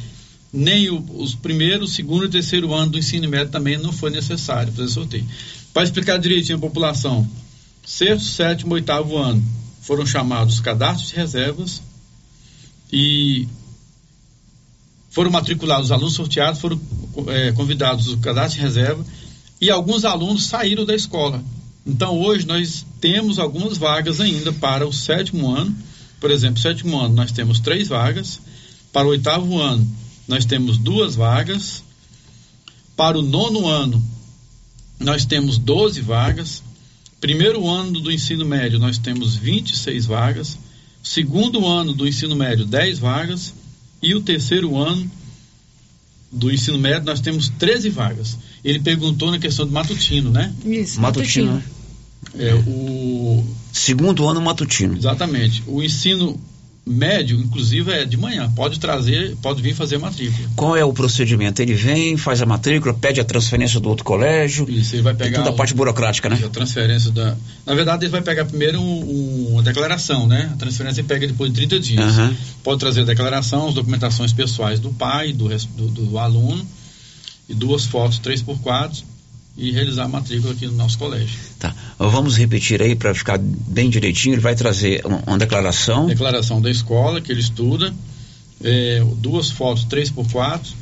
[0.53, 4.71] Nem o- os primeiros, segundo e terceiro ano do ensino médio também não foi necessário
[4.71, 5.25] fazer sorteio.
[5.73, 7.27] Para explicar direitinho a população,
[7.85, 9.43] sexto, sétimo, oitavo ano
[9.81, 11.81] foram chamados cadastros de reservas
[12.91, 13.47] e
[15.09, 16.79] foram matriculados, os alunos sorteados foram
[17.27, 19.05] eh, convidados do cadastro de reserva
[19.59, 21.43] e alguns alunos saíram da escola.
[21.87, 25.73] Então hoje nós temos algumas vagas ainda para o sétimo ano.
[26.19, 28.41] Por exemplo, sétimo ano nós temos três vagas.
[28.91, 29.87] Para o oitavo ano
[30.27, 31.81] nós temos duas vagas.
[32.95, 34.03] Para o nono ano
[34.99, 36.61] nós temos 12 vagas.
[37.21, 40.57] Primeiro ano do ensino médio nós temos 26 vagas.
[41.01, 43.53] Segundo ano do ensino médio, 10 vagas.
[44.01, 45.09] E o terceiro ano
[46.29, 48.37] do ensino médio nós temos 13 vagas.
[48.61, 50.53] Ele perguntou na questão do matutino, né?
[50.65, 51.53] Isso, Matutino.
[51.53, 51.63] né?
[52.37, 54.97] É, o Segundo ano matutino.
[54.97, 55.63] Exatamente.
[55.67, 56.39] O ensino
[56.85, 58.49] médio, inclusive, é de manhã.
[58.55, 60.49] Pode trazer, pode vir fazer matrícula.
[60.55, 61.61] Qual é o procedimento?
[61.61, 64.65] Ele vem, faz a matrícula, pede a transferência do outro colégio.
[64.69, 66.39] Isso, ele vai pegar toda a parte burocrática, né?
[66.43, 67.35] A transferência da.
[67.65, 70.49] Na verdade, ele vai pegar primeiro um- um- uma declaração, né?
[70.53, 72.03] A transferência ele pega depois de 30 dias.
[72.03, 72.35] Aham.
[72.63, 76.65] Pode trazer a declaração, as documentações pessoais do pai, do, do, do aluno,
[77.49, 79.03] e duas fotos 3x4
[79.57, 81.35] e realizar a matrícula aqui no nosso colégio.
[81.57, 81.73] Tá.
[81.97, 84.35] Vamos repetir aí para ficar bem direitinho.
[84.35, 86.05] Ele vai trazer uma, declaração.
[86.05, 87.91] Declaração da escola que ele estuda,
[88.63, 90.73] é, duas fotos 3x4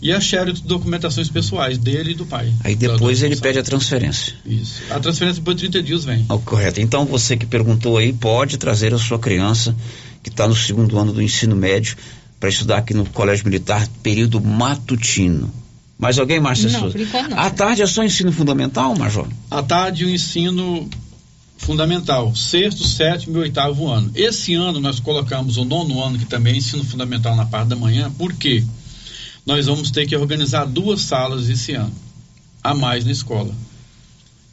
[0.00, 2.52] e a xerox de documentações pessoais dele e do pai.
[2.62, 4.34] Aí depois ele pede a transferência.
[4.44, 4.82] Isso.
[4.90, 6.24] A transferência depois de 30 dias vem.
[6.28, 6.80] Ó, correto.
[6.80, 9.74] Então você que perguntou aí pode trazer a sua criança
[10.22, 11.96] que está no segundo ano do ensino médio
[12.38, 15.50] para estudar aqui no Colégio Militar, período matutino.
[15.98, 16.92] Mais alguém, Márcia Não, Souza?
[16.92, 17.38] por enquanto não.
[17.38, 19.26] À tarde é só ensino fundamental, Major?
[19.50, 20.88] À tarde, o ensino
[21.56, 24.10] fundamental, sexto, sétimo e oitavo ano.
[24.14, 27.76] Esse ano nós colocamos o nono ano, que também é ensino fundamental na parte da
[27.76, 28.62] manhã, por quê?
[29.44, 31.92] Nós vamos ter que organizar duas salas esse ano,
[32.62, 33.54] a mais na escola.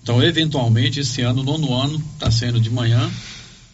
[0.02, 3.10] Então, eventualmente, esse ano, o nono ano, está sendo de manhã,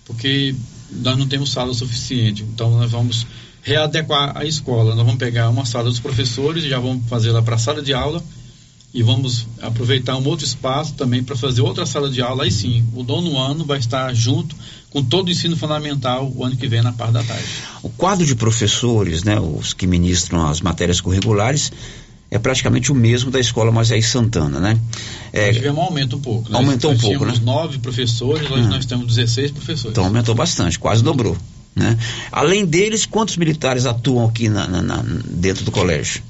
[0.05, 0.55] porque
[0.91, 2.43] nós não temos sala suficiente.
[2.43, 3.25] Então, nós vamos
[3.69, 4.95] readequar a escola.
[4.95, 7.81] Nós vamos pegar uma sala dos professores e já vamos fazer lá para a sala
[7.81, 8.21] de aula
[8.93, 12.43] e vamos aproveitar um outro espaço também para fazer outra sala de aula.
[12.43, 14.55] Aí sim, o nono ano vai estar junto
[14.89, 17.45] com todo o ensino fundamental o ano que vem na parte da tarde.
[17.83, 21.71] O quadro de professores, né, os que ministram as matérias curriculares,
[22.31, 24.79] é praticamente o mesmo da escola Moisés Santana, né?
[25.31, 26.49] É, tivemos um aumento um pouco.
[26.49, 27.45] Nós- Aumentou um nós pouco, tínhamos né?
[27.45, 28.69] nove professores, hoje Ah.
[28.69, 29.91] nós temos 16 professores.
[29.91, 31.37] então aumentou bastante, quase dobrou.
[31.75, 31.97] Né?
[32.31, 36.21] Além deles, quantos militares atuam aqui na- na- na- dentro do colégio?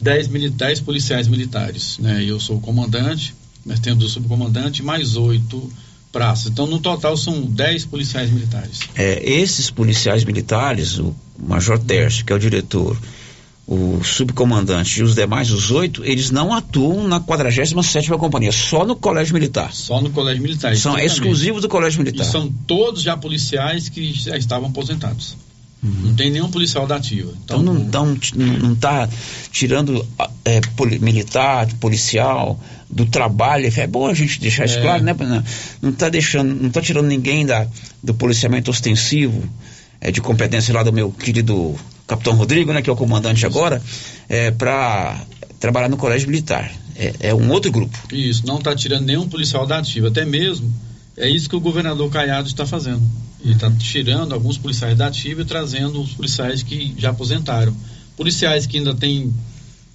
[0.00, 1.98] 10 militares, policiais militares.
[1.98, 2.24] Né?
[2.24, 3.34] Eu sou o comandante,
[3.64, 5.70] nós temos o subcomandante, mais oito
[6.12, 6.50] praças.
[6.50, 8.80] Então, no total, são 10 policiais militares.
[8.94, 12.96] É, esses policiais militares, o Major Tércio, que é o diretor,
[13.70, 18.96] o subcomandante e os demais, os oito, eles não atuam na 47ª Companhia, só no
[18.96, 19.74] Colégio Militar.
[19.74, 20.74] Só no Colégio Militar.
[20.74, 21.06] São estritamente.
[21.12, 22.24] exclusivos do Colégio Militar.
[22.26, 25.36] E são todos já policiais que já estavam aposentados.
[25.82, 27.30] Não tem nenhum policial da ativa.
[27.44, 28.16] Então não, não,
[28.58, 29.08] não tá
[29.52, 30.04] tirando
[30.44, 32.58] é, poli- militar, policial
[32.90, 33.70] do trabalho.
[33.76, 34.82] É bom a gente deixar isso É.
[34.82, 35.14] claro, né?
[35.80, 37.66] Não- está deixando, não tá tirando ninguém da,
[38.02, 39.44] do policiamento ostensivo,
[40.00, 41.76] é, de competência lá do meu querido
[42.08, 42.82] Capitão Rodrigo, né?
[42.82, 43.80] Que é o comandante agora,
[44.28, 45.20] é, para
[45.60, 46.72] trabalhar no colégio militar.
[46.96, 47.96] É, é um outro grupo.
[48.12, 50.08] Isso, não está tirando nenhum policial da ativa.
[50.08, 50.72] Até mesmo,
[51.16, 53.02] é isso que o governador Caiado está fazendo.
[53.44, 57.72] Ele está tirando alguns policiais da ativa e trazendo os policiais que já aposentaram.
[58.16, 59.32] Policiais que ainda têm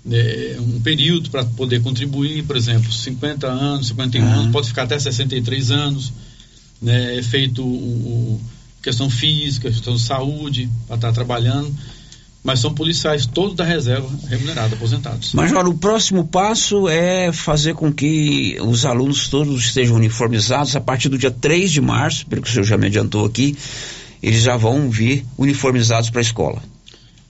[0.06, 4.34] né, um período para poder contribuir, por exemplo, 50 anos, 51 Aham.
[4.42, 6.14] anos, pode ficar até 63 anos.
[6.82, 8.42] Né, é feito o, o-
[8.82, 11.74] questão física, questão de saúde, para estar trabalhando.
[12.44, 15.34] Mas são policiais todos da reserva remunerada, aposentados.
[15.34, 21.08] Major, o próximo passo é fazer com que os alunos todos estejam uniformizados a partir
[21.08, 23.56] do dia 3 de março, pelo que o senhor já me adiantou aqui,
[24.22, 26.62] eles já vão vir uniformizados para a escola.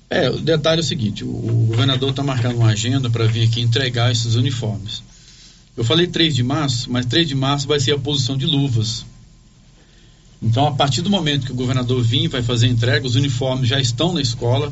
[0.09, 3.47] É, o detalhe é o seguinte, o, o governador está marcando uma agenda para vir
[3.47, 5.03] aqui entregar esses uniformes.
[5.76, 9.05] Eu falei 3 de março, mas 3 de março vai ser a posição de luvas.
[10.39, 13.68] Então, a partir do momento que o governador vir, vai fazer a entrega, os uniformes
[13.68, 14.72] já estão na escola.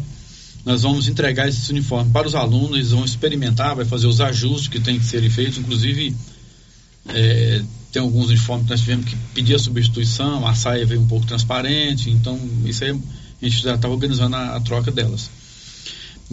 [0.65, 4.67] Nós vamos entregar esses uniformes para os alunos, eles vão experimentar, vai fazer os ajustes
[4.67, 5.57] que tem que serem feitos.
[5.57, 6.15] Inclusive,
[7.09, 11.07] é, tem alguns uniformes que nós tivemos que pedir a substituição, a saia veio um
[11.07, 15.29] pouco transparente, então isso aí a gente já está organizando a, a troca delas.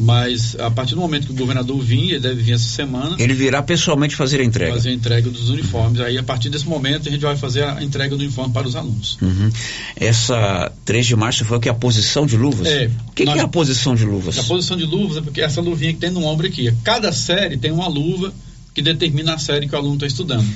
[0.00, 3.34] Mas a partir do momento que o governador vir, ele deve vir essa semana, Ele
[3.34, 4.72] virá pessoalmente fazer a entrega.
[4.72, 6.00] fazer a entrega dos uniformes.
[6.00, 8.76] Aí a partir desse momento a gente vai fazer a entrega do uniforme para os
[8.76, 9.18] alunos.
[9.20, 9.50] Uhum.
[9.96, 11.68] Essa 3 de março foi o que?
[11.68, 12.68] A posição de luvas?
[12.68, 14.38] É, o que, que nós- é a posição de luvas?
[14.38, 16.72] A posição de luvas é porque essa luvinha que tem no ombro aqui.
[16.84, 18.32] Cada série tem uma luva
[18.72, 20.46] que determina a série que o aluno está estudando.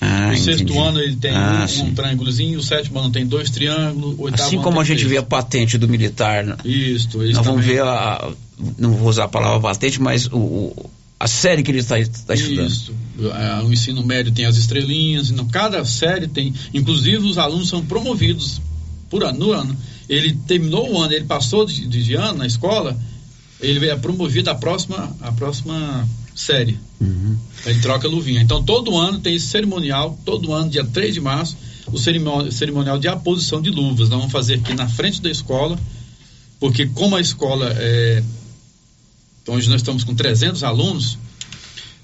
[0.00, 0.78] Ah, o sexto entendi.
[0.78, 4.58] ano ele tem Ah, um, um triângulozinho, o sétimo ano tem dois triângulos, oitavo Assim
[4.58, 5.10] como a gente três.
[5.12, 6.56] vê a patente do militar, né?
[6.64, 7.76] Isso, isso nós vamos também.
[7.76, 8.30] ver a, a-
[8.78, 12.32] não vou usar a palavra patente, mas o, o- a série que ele está está
[12.34, 12.66] estudando.
[12.68, 12.94] Isso.
[13.32, 16.54] Ah, O ensino médio tem as estrelinhas, então cada série tem.
[16.72, 18.60] Inclusive, os alunos são promovidos
[19.10, 19.76] por ano, no ano.
[20.08, 22.98] Ele terminou o ano, ele passou de, de- ano na escola,
[23.60, 26.78] ele é promovido à próxima, à próxima série.
[27.66, 28.40] Ele troca a luvinha.
[28.40, 31.54] Então, todo ano tem esse cerimonial, todo ano, dia 3 de março,
[31.86, 34.08] o cerimonial, cerimonial de aposição de luvas.
[34.08, 35.78] Nós vamos fazer aqui na frente da escola,
[36.58, 38.22] porque como a escola é.
[39.50, 41.18] Onde nós estamos com 300 alunos,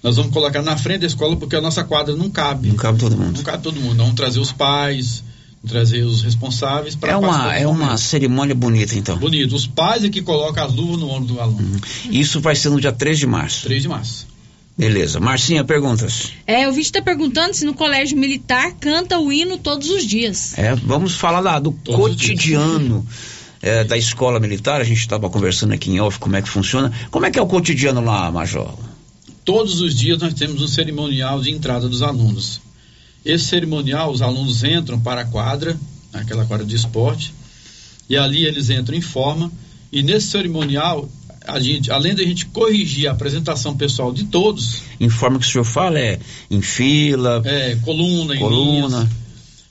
[0.02, 2.68] nós vamos colocar na frente da escola porque a nossa quadra não cabe.
[2.68, 3.36] Não cabe todo mundo.
[3.36, 3.94] Não cabe todo mundo.
[3.94, 5.22] Nós Vamos trazer os pais,
[5.66, 9.16] trazer os responsáveis para É uma, é uma cerimônia bonita, então.
[9.16, 9.54] Bonito.
[9.54, 11.80] Os pais é que colocam as luvas no ombro do aluno.
[12.10, 13.64] Isso vai ser no dia 3 de março.
[13.64, 14.26] 3 de março.
[14.78, 15.18] Beleza.
[15.18, 16.32] Marcinha, perguntas?
[16.46, 20.56] É, o vídeo está perguntando se no colégio militar canta o hino todos os dias.
[20.58, 23.06] É, vamos falar lá do cotidiano
[23.66, 24.80] é, da escola militar.
[24.80, 26.92] A gente estava conversando aqui em off como é que funciona.
[27.10, 28.72] Como é que é o cotidiano lá, Major?
[29.44, 32.60] Todos os dias nós temos um cerimonial de entrada dos alunos.
[33.24, 35.76] Esse cerimonial, os alunos entram para a quadra,
[36.12, 37.34] aquela quadra de esporte,
[38.08, 39.50] e ali eles entram em forma.
[39.90, 41.08] E nesse cerimonial,
[41.44, 45.64] a gente, além da gente corrigir a apresentação pessoal de todos, Informa que o senhor
[45.64, 48.98] fala é em fila, é, coluna, em coluna.
[48.98, 49.10] linhas,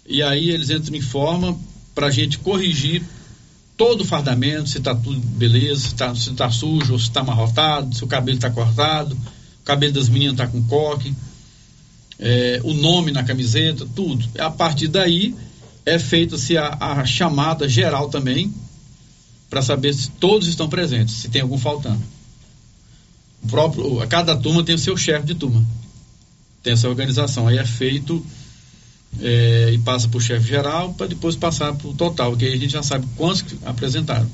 [0.07, 1.57] e aí eles entram em forma
[1.93, 3.01] para a gente corrigir
[3.77, 7.93] todo o fardamento, se está tudo beleza, se está tá sujo, ou se está amarrotado,
[7.95, 11.13] se o cabelo está cortado, o cabelo das meninas está com coque,
[12.19, 14.27] é, o nome na camiseta, tudo.
[14.39, 15.35] A partir daí
[15.85, 18.53] é feita-se a, a chamada geral também
[19.49, 22.01] para saber se todos estão presentes, se tem algum faltando.
[23.43, 25.63] O próprio, cada turma tem o seu chefe de turma.
[26.63, 27.47] Tem essa organização.
[27.47, 28.25] Aí é feito
[29.21, 32.53] é, e passa para o chefe geral para depois passar para o total, que aí
[32.53, 34.27] a gente já sabe quantos apresentaram.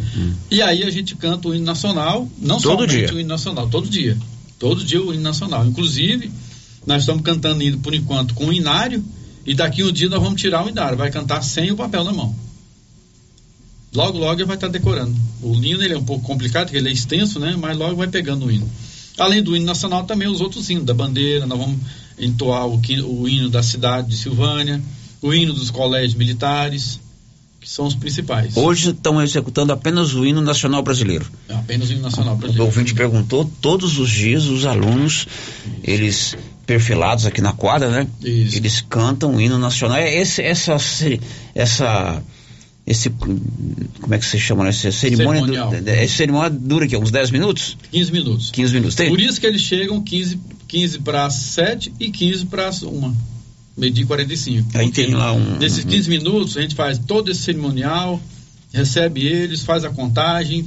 [0.50, 3.14] E aí a gente canta o hino nacional, não Todo somente dia.
[3.14, 4.18] o hino nacional, todo dia.
[4.58, 5.66] Todo dia o hino nacional.
[5.66, 6.32] Inclusive,
[6.86, 9.04] nós estamos cantando hino por enquanto com o inário
[9.46, 12.14] e daqui um dia nós vamos tirar o inário, vai cantar sem o papel na
[12.14, 12.36] mão.
[13.94, 15.14] Logo, logo ele vai estar decorando.
[15.42, 17.58] O hino ele é um pouco complicado, porque ele é extenso, né?
[17.60, 18.70] Mas logo vai pegando o hino.
[19.18, 21.78] Além do hino nacional, também os outros hinos da bandeira, nós vamos
[22.22, 24.82] entoar o, o hino da cidade de Silvânia,
[25.22, 27.00] o hino dos colégios militares,
[27.60, 28.56] que são os principais.
[28.56, 31.30] Hoje estão executando apenas o hino nacional brasileiro.
[31.50, 32.66] É apenas o hino nacional O brasileiro.
[32.66, 35.28] ouvinte perguntou, todos os dias os alunos,
[35.84, 38.08] eles perfilados aqui na quadra, né?
[38.24, 39.98] Eles cantam o hino nacional.
[39.98, 40.78] É Esse, essa,
[41.54, 42.24] essa,
[42.86, 44.64] esse, como é que se chama?
[44.64, 44.70] né?
[44.70, 45.70] Essa cerimônia, Cerimonial.
[45.70, 47.78] du- essa cerimônia dura aqui, uns 10 minutos?
[47.92, 48.50] 15 minutos.
[48.52, 48.96] 15 minutos.
[48.96, 49.10] Tem?
[49.10, 53.14] Por isso que eles chegam 15, 15 para as 7 e 15 para as 1.
[53.78, 54.78] Meio-dia e 45.
[54.78, 58.22] Aí Porque tem lá um- Nesses 15 minutos, a gente faz todo esse cerimonial,
[58.74, 60.66] recebe eles, faz a contagem,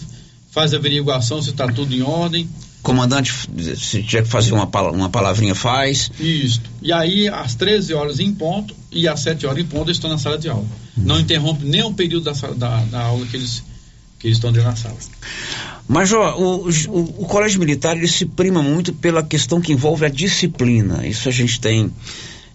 [0.50, 2.48] faz a averiguação se está tudo em ordem.
[2.85, 3.32] Comandante,
[3.78, 6.12] se tiver que fazer uma, uma palavrinha, faz.
[6.20, 6.61] Isso.
[6.82, 10.11] E aí, às 13 horas em ponto e às 7 horas em ponto, eles estão
[10.11, 10.66] na sala de aula.
[10.95, 13.64] Não interrompe nem um período da, da, da aula que eles,
[14.18, 14.99] que eles estão dentro da sala.
[15.89, 20.11] Major, o, o, o colégio militar ele se prima muito pela questão que envolve a
[20.11, 21.07] disciplina.
[21.07, 21.91] Isso a gente tem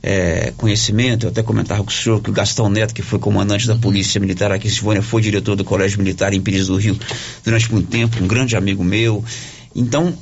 [0.01, 1.25] é, conhecimento.
[1.25, 4.19] Eu até comentava com o senhor que o Gastão Neto, que foi comandante da Polícia
[4.19, 6.97] Militar aqui em Silvânia, foi diretor do Colégio Militar em Pires do Rio
[7.43, 9.23] durante muito tempo, um grande amigo meu.
[9.75, 10.13] Então,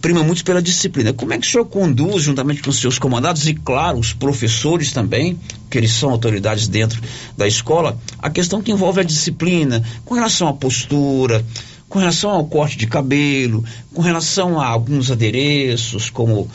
[0.00, 1.12] prima muito pela disciplina.
[1.12, 4.92] Como é que o senhor conduz, juntamente com os seus comandados e, claro, os professores
[4.92, 5.38] também,
[5.70, 7.00] que eles são autoridades dentro
[7.36, 11.44] da escola, a questão que envolve a disciplina, com relação à postura,
[11.88, 16.50] com relação ao corte de cabelo, com relação a alguns adereços, como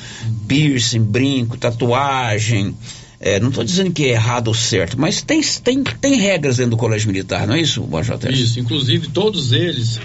[0.47, 2.75] piercing, brinco, tatuagem.
[3.21, 6.71] É, não estou dizendo que é errado ou certo, mas tem, tem, tem regras dentro
[6.71, 8.17] do colégio militar, não é isso, Major?
[8.29, 9.99] Isso, inclusive todos eles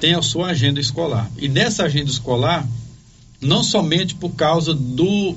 [0.00, 1.30] têm a sua agenda escolar.
[1.38, 2.66] E nessa agenda escolar,
[3.40, 5.36] não somente por causa do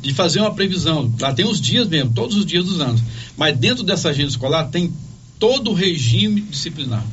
[0.00, 3.02] de fazer uma previsão, lá tem os dias mesmo, todos os dias dos anos,
[3.36, 4.90] mas dentro dessa agenda escolar tem
[5.38, 7.04] todo o regime disciplinar,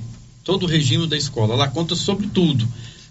[0.44, 1.56] todo o regime da escola.
[1.56, 2.66] Ela conta sobre tudo,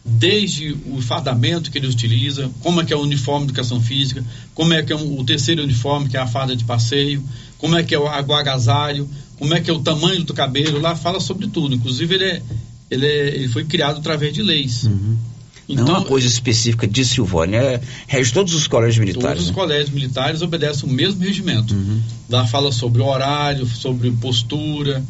[0.04, 4.24] desde o fardamento que ele utiliza, como é que é o uniforme de educação física,
[4.54, 7.22] como é que é o terceiro uniforme, que é a farda de passeio,
[7.58, 9.08] como é que é o o agasalho,
[9.38, 11.74] como é que é o tamanho do cabelo, lá fala sobre tudo.
[11.74, 12.42] Inclusive ele, é,
[12.92, 14.88] ele, é, ele foi criado através de leis.
[15.68, 19.28] não é uma coisa específica de Silvânia, é, rege todos os colégios militares.
[19.28, 19.54] Todos os né?
[19.54, 21.74] colégios militares obedecem o mesmo regimento.
[22.28, 25.02] Lá fala sobre horário, sobre postura,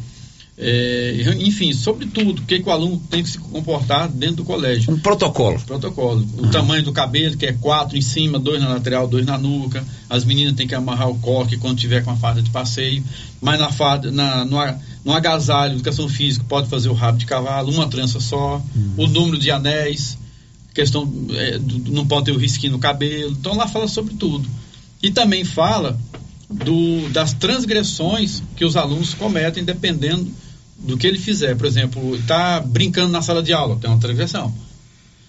[0.57, 2.41] é, enfim, sobre tudo.
[2.41, 4.93] O que, que o aluno tem que se comportar dentro do colégio.
[4.93, 5.59] Um protocolo.
[5.61, 6.27] Protocolo.
[6.37, 9.83] O tamanho do cabelo, que é quatro em cima, dois na lateral, dois na nuca.
[10.09, 13.03] As meninas têm que amarrar o coque quando tiver com a farda de passeio.
[13.41, 14.57] Mas na farda, na, no,
[15.03, 18.61] no agasalho, educação física, pode fazer o rabo de cavalo, uma trança só.
[18.95, 20.17] O número de anéis
[20.73, 23.31] questão é, do- não pode ter o risquinho no cabelo.
[23.31, 24.47] Então lá fala sobre tudo.
[25.01, 25.99] E também fala
[26.49, 30.31] do, das transgressões que os alunos cometem dependendo
[30.83, 31.55] do que ele fizer.
[31.55, 34.53] Por exemplo, está brincando na sala de aula, tem uma transgressão.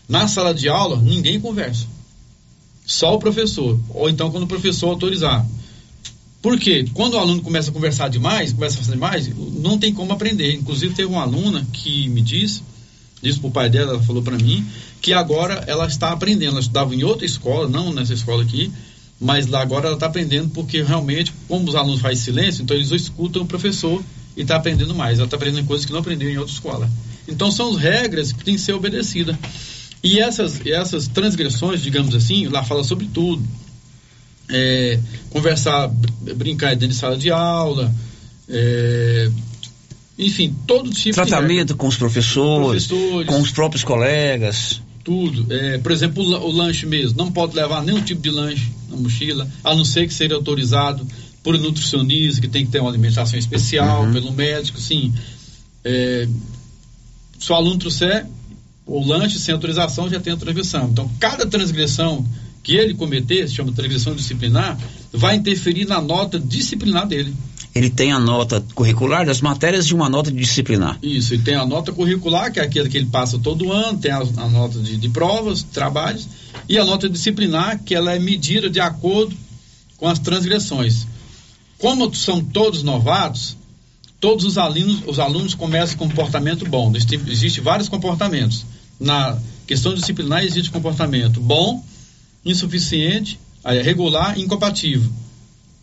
[0.08, 1.86] Na sala de aula, ninguém conversa.
[2.84, 3.78] Só o professor.
[3.90, 5.46] Ou então quando o professor autorizar.
[6.42, 6.84] Por quê?
[6.92, 10.52] Quando o aluno começa a conversar demais, começa a fazer demais, não tem como aprender.
[10.52, 12.62] Inclusive, teve uma aluna que me disse,
[13.22, 14.62] disse pro pai dela, ela falou para mim,
[15.00, 16.50] que agora ela está aprendendo.
[16.50, 18.70] Ela estudava em outra escola, não nessa escola aqui,
[19.18, 22.90] mas lá agora ela está aprendendo porque realmente, como os alunos fazem silêncio, então eles
[22.90, 24.02] escutam o professor
[24.36, 25.18] e está aprendendo mais.
[25.18, 26.90] Ela está aprendendo coisas que não aprendeu em outra escola.
[27.28, 29.36] Então, são as regras que têm que ser obedecidas.
[30.02, 33.42] E essas, essas transgressões, digamos assim, lá fala sobre tudo.
[34.50, 34.98] É,
[35.30, 37.90] conversar, br- brincar dentro de sala de aula,
[38.46, 39.30] é,
[40.18, 43.26] enfim, todo tipo de Tratamento com os professores, Professores.
[43.26, 44.82] com os próprios colegas.
[45.02, 45.46] tudo.
[45.50, 48.96] É, por exemplo, o, o lanche mesmo, não pode levar nenhum tipo de lanche na
[48.98, 51.06] mochila, a não ser que seja autorizado
[51.44, 55.12] por nutricionista, que tem que ter uma alimentação especial, pelo médico, sim.
[55.84, 56.26] É,
[57.38, 58.26] se o aluno trouxer
[58.86, 60.88] o lanche sem autorização, já tem a transgressão.
[60.90, 62.26] Então, cada transgressão
[62.62, 64.78] que ele cometer, se chama transgressão disciplinar,
[65.12, 67.34] vai interferir na nota disciplinar dele.
[67.74, 70.98] Ele tem a nota curricular das matérias de uma nota disciplinar.
[71.02, 74.12] Isso, e tem a nota curricular, que é aquela que ele passa todo ano, tem
[74.12, 76.26] a, a nota de, de provas, trabalhos,
[76.68, 79.36] e a nota disciplinar, que ela é medida de acordo
[79.98, 81.06] com as transgressões.
[81.84, 83.58] Como são todos novatos,
[84.18, 86.90] todos os alunos, os alunos começam com comportamento bom.
[86.96, 88.64] Existem existe vários comportamentos.
[88.98, 91.84] Na questão disciplinar existe comportamento bom,
[92.42, 95.10] insuficiente, é regular e incompatível.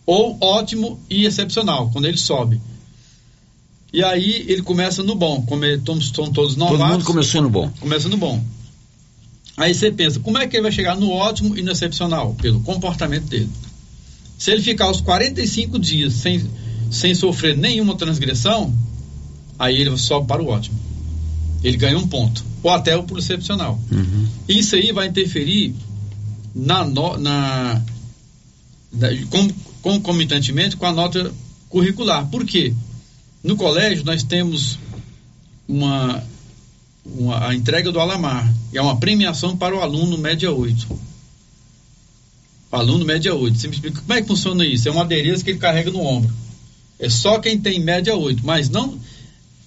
[0.04, 2.60] Ou ótimo e excepcional, quando ele sobe.
[3.92, 6.80] E aí ele começa no bom, como ele- tom- são todos novatos.
[6.80, 7.70] Todo mundo começou no bom.
[7.78, 8.42] Começa no bom.
[9.56, 12.34] Aí você pensa, como é que ele vai chegar no ótimo e no excepcional?
[12.42, 13.48] Pelo comportamento dele.
[14.42, 16.44] Se ele ficar os 45 dias sem,
[16.90, 18.74] sem sofrer nenhuma transgressão,
[19.56, 20.76] aí ele sobe para o ótimo.
[21.62, 22.44] Ele ganha um ponto.
[22.60, 23.78] Ou até o pro excepcional.
[24.48, 25.74] Isso aí vai interferir
[26.52, 27.80] na, no- na,
[28.92, 29.48] na com-
[29.80, 31.32] concomitantemente com a nota
[31.68, 32.26] curricular.
[32.26, 32.74] Por quê?
[33.44, 34.76] No colégio nós temos
[35.68, 36.20] uma,
[37.06, 40.88] uma- a entrega do Alamar, é uma premiação para o aluno média 8.
[42.72, 43.56] Aluno média 8.
[43.58, 44.88] Você me explica como é que funciona isso?
[44.88, 46.32] É um adereço que ele carrega no ombro.
[46.98, 48.98] É só quem tem média 8, mas não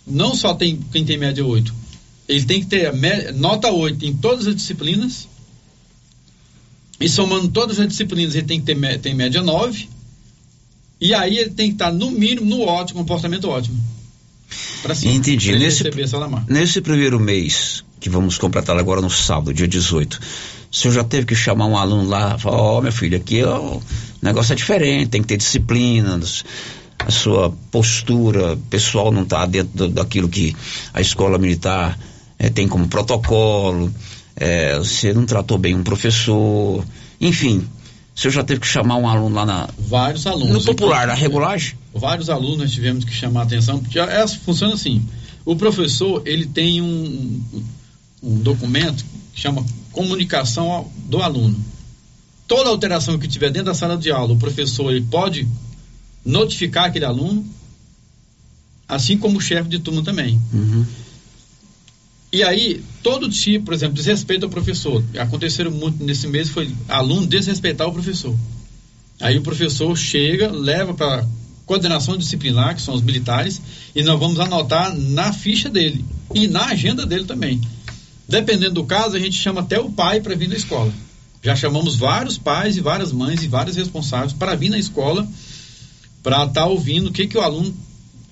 [0.08, 1.74] não só tem quem tem média 8.
[2.28, 5.28] Ele tem que ter a mé- nota 8 em todas as disciplinas.
[7.00, 9.90] E somando todas as disciplinas, ele tem que ter tem média 9.
[11.00, 13.78] E aí ele tem que estar no mínimo no ótimo, comportamento ótimo.
[14.94, 15.52] Cima, Entendi.
[15.66, 15.84] Nesse,
[16.48, 20.20] nesse primeiro mês, que vamos completar agora no sábado, dia 18,
[20.72, 23.82] o senhor já teve que chamar um aluno lá, falar, ó, meu filho, aqui o
[24.22, 26.20] negócio é diferente, tem que ter disciplina,
[27.00, 30.56] a sua postura pessoal não está dentro do- daquilo que
[30.94, 31.98] a escola militar
[32.38, 33.92] eh, tem como protocolo,
[34.36, 36.86] eh, você não tratou bem um professor,
[37.20, 37.68] enfim,
[38.16, 40.54] o senhor já teve que chamar um aluno lá na, Vários alunos.
[40.54, 41.78] no popular, na Inclusive, regulagem?
[41.94, 45.04] Vários alunos nós tivemos que chamar a atenção, porque é, funciona assim.
[45.44, 47.42] O professor, ele tem um,
[48.24, 49.04] um documento
[49.34, 51.56] que chama comunicação ao- do aluno.
[52.48, 55.48] Toda alteração que tiver dentro da sala de aula, o professor ele pode
[56.26, 57.46] notificar aquele aluno,
[58.88, 60.40] assim como o chefe de turma também.
[62.32, 65.04] E aí, todo tipo, por exemplo, desrespeito ao professor.
[65.18, 68.36] Aconteceram muito nesse mês, foi aluno desrespeitar o professor.
[69.22, 71.26] Aí o professor chega, leva para
[71.66, 73.62] coordenação disciplinar, que são os militares,
[73.96, 77.62] e nós vamos anotar na ficha dele e na agenda dele também.
[78.28, 80.92] Dependendo do caso, a gente chama até o pai para vir na escola.
[81.44, 85.28] Já chamamos vários pais e várias mães e vários responsáveis para vir na escola
[86.24, 87.72] para estar ouvindo o que, que o aluno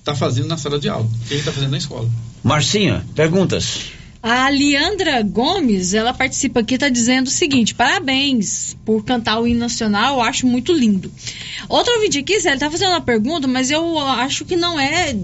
[0.00, 2.10] está fazendo na sala de aula, o que ele está fazendo na escola.
[2.44, 3.94] Marcinha, perguntas?
[4.22, 9.60] A Leandra Gomes, ela participa aqui, tá dizendo o seguinte: parabéns por cantar o hino
[9.60, 11.10] nacional, eu acho muito lindo.
[11.68, 15.16] Outro ouvinte aqui, Zé, ele tá fazendo uma pergunta, mas eu acho que não é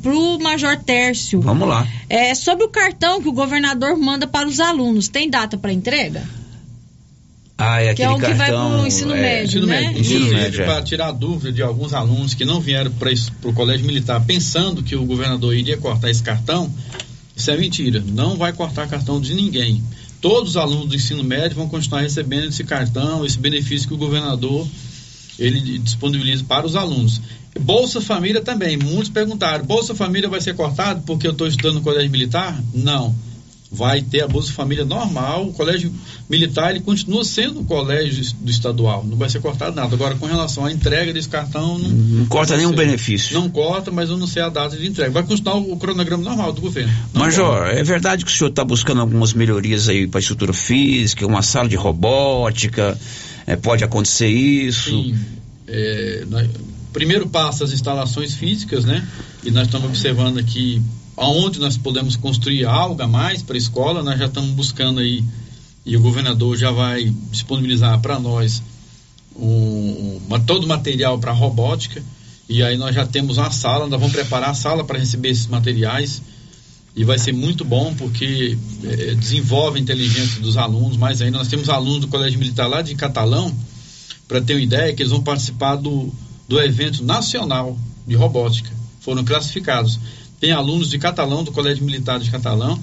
[0.00, 1.40] pro Major Tércio.
[1.40, 1.86] Vamos lá.
[2.08, 5.08] É sobre o cartão que o governador manda para os alunos.
[5.08, 6.22] Tem data para entrega?
[7.60, 8.78] Ah, é Que é o que vai cartão.
[8.78, 9.80] pro ensino é, médio, Ensino né?
[9.80, 10.00] médio.
[10.00, 10.64] Ensino médio, é.
[10.64, 13.10] para tirar a dúvida de alguns alunos que não vieram para
[13.44, 16.72] o colégio militar pensando que o governador iria cortar esse cartão,
[17.36, 18.02] isso é mentira.
[18.06, 19.82] Não vai cortar cartão de ninguém.
[20.20, 23.98] Todos os alunos do ensino médio vão continuar recebendo esse cartão, esse benefício que o
[23.98, 24.66] governador
[25.38, 27.20] ele disponibiliza para os alunos.
[27.58, 28.76] Bolsa Família também.
[28.76, 32.62] Muitos perguntaram: Bolsa Família vai ser cortado porque eu estou estudando no colégio militar?
[32.72, 33.14] Não.
[33.72, 35.92] Vai ter a Bolsa Família normal, o colégio
[36.28, 39.94] militar ele continua sendo um colégio do estadual, não vai ser cortado nada.
[39.94, 42.76] Agora, com relação à entrega desse cartão, não, Não corta nenhum ser.
[42.76, 43.34] benefício.
[43.38, 45.10] Não corta, mas eu não sei a data de entrega.
[45.12, 46.92] Vai continuar o cronograma normal do governo.
[47.14, 47.72] Não Major, corta.
[47.78, 51.42] é verdade que o senhor está buscando algumas melhorias aí para a estrutura física, uma
[51.42, 52.98] sala de robótica,
[53.46, 54.90] é, pode acontecer isso?
[54.90, 55.14] Sim.
[55.68, 56.48] É, nós-
[56.92, 59.06] primeiro passo as instalações físicas, né?
[59.44, 60.82] E nós estamos observando aqui
[61.20, 65.22] aonde nós podemos construir algo a mais para a escola, nós já estamos buscando aí
[65.84, 68.62] e o governador já vai disponibilizar para nós
[69.36, 72.02] um, todo o material para robótica
[72.48, 75.46] e aí nós já temos uma sala, nós vamos preparar a sala para receber esses
[75.46, 76.22] materiais
[76.96, 81.48] e vai ser muito bom porque eh, desenvolve a inteligência dos alunos, mais ainda nós
[81.48, 83.54] temos alunos do Colégio Militar lá de Catalão,
[84.26, 86.12] para ter uma ideia, que eles vão participar do,
[86.48, 88.70] do evento nacional de robótica.
[89.00, 89.98] Foram classificados.
[90.40, 92.82] Tem alunos de Catalão, do Colégio Militar de Catalão,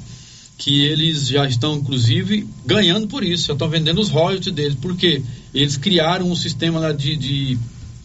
[0.58, 5.24] que eles já estão, inclusive, ganhando por isso, já estão vendendo os royalties deles, porque
[5.54, 7.58] eles criaram um sistema lá de, de,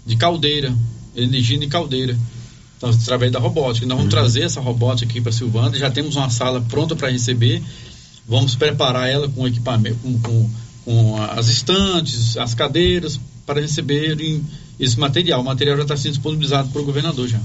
[0.07, 0.74] de caldeira,
[1.14, 2.18] energia de caldeira,
[2.76, 3.86] então, através da robótica.
[3.86, 7.62] Nós vamos trazer essa robótica aqui para Silvânia, já temos uma sala pronta para receber,
[8.26, 10.50] vamos preparar ela com equipamento, com, com,
[10.84, 14.44] com as estantes, as cadeiras, para receberem
[14.83, 15.41] esse material.
[15.41, 17.41] O material já está sendo disponibilizado para o governador já.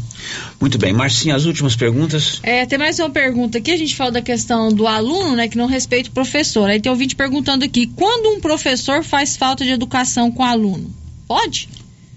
[0.60, 2.40] Muito bem, Marcinha, as últimas perguntas.
[2.42, 3.72] É, tem mais uma pergunta aqui.
[3.72, 6.68] A gente fala da questão do aluno, né, que não respeita o professor.
[6.68, 10.92] Aí tem ouvinte perguntando aqui: quando um professor faz falta de educação com o aluno?
[11.28, 11.70] Pode?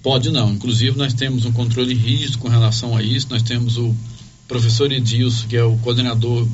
[0.02, 0.52] Pode não.
[0.52, 3.26] Inclusive, nós temos um controle rígido com relação a isso.
[3.28, 3.94] Nós temos o
[4.48, 6.48] professor Edilson, que é o coordenador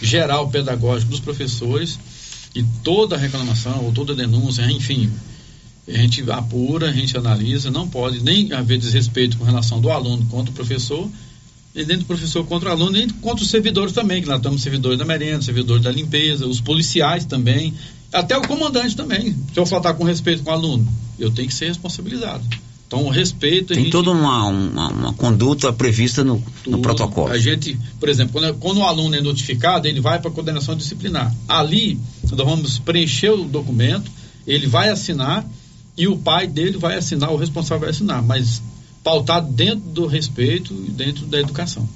[0.00, 1.98] geral pedagógico dos professores,
[2.54, 5.10] e toda reclamação ou toda denúncia, enfim,
[5.88, 7.70] a gente apura, a gente analisa.
[7.70, 11.08] Não pode nem haver desrespeito com relação do aluno contra o professor,
[11.74, 14.62] e dentro do professor contra o aluno, nem contra os servidores também, que nós temos
[14.62, 17.74] servidores da merenda, servidores da limpeza, os policiais também,
[18.12, 19.34] até o comandante também.
[19.52, 22.42] Se eu faltar com respeito com o aluno, eu tenho que ser responsabilizado.
[22.86, 23.74] Então, o respeito.
[23.74, 27.32] Tem gente- toda uma, uma, uma conduta prevista no, no protocolo.
[27.32, 30.76] a gente, por exemplo, quando, quando o aluno é notificado, ele vai para a coordenação
[30.76, 31.34] disciplinar.
[31.48, 34.10] Ali, nós vamos preencher o documento,
[34.46, 35.44] ele vai assinar
[35.96, 38.60] e o pai dele vai assinar, o responsável vai assinar, mas
[39.02, 41.88] pautado dentro do respeito e dentro da educação.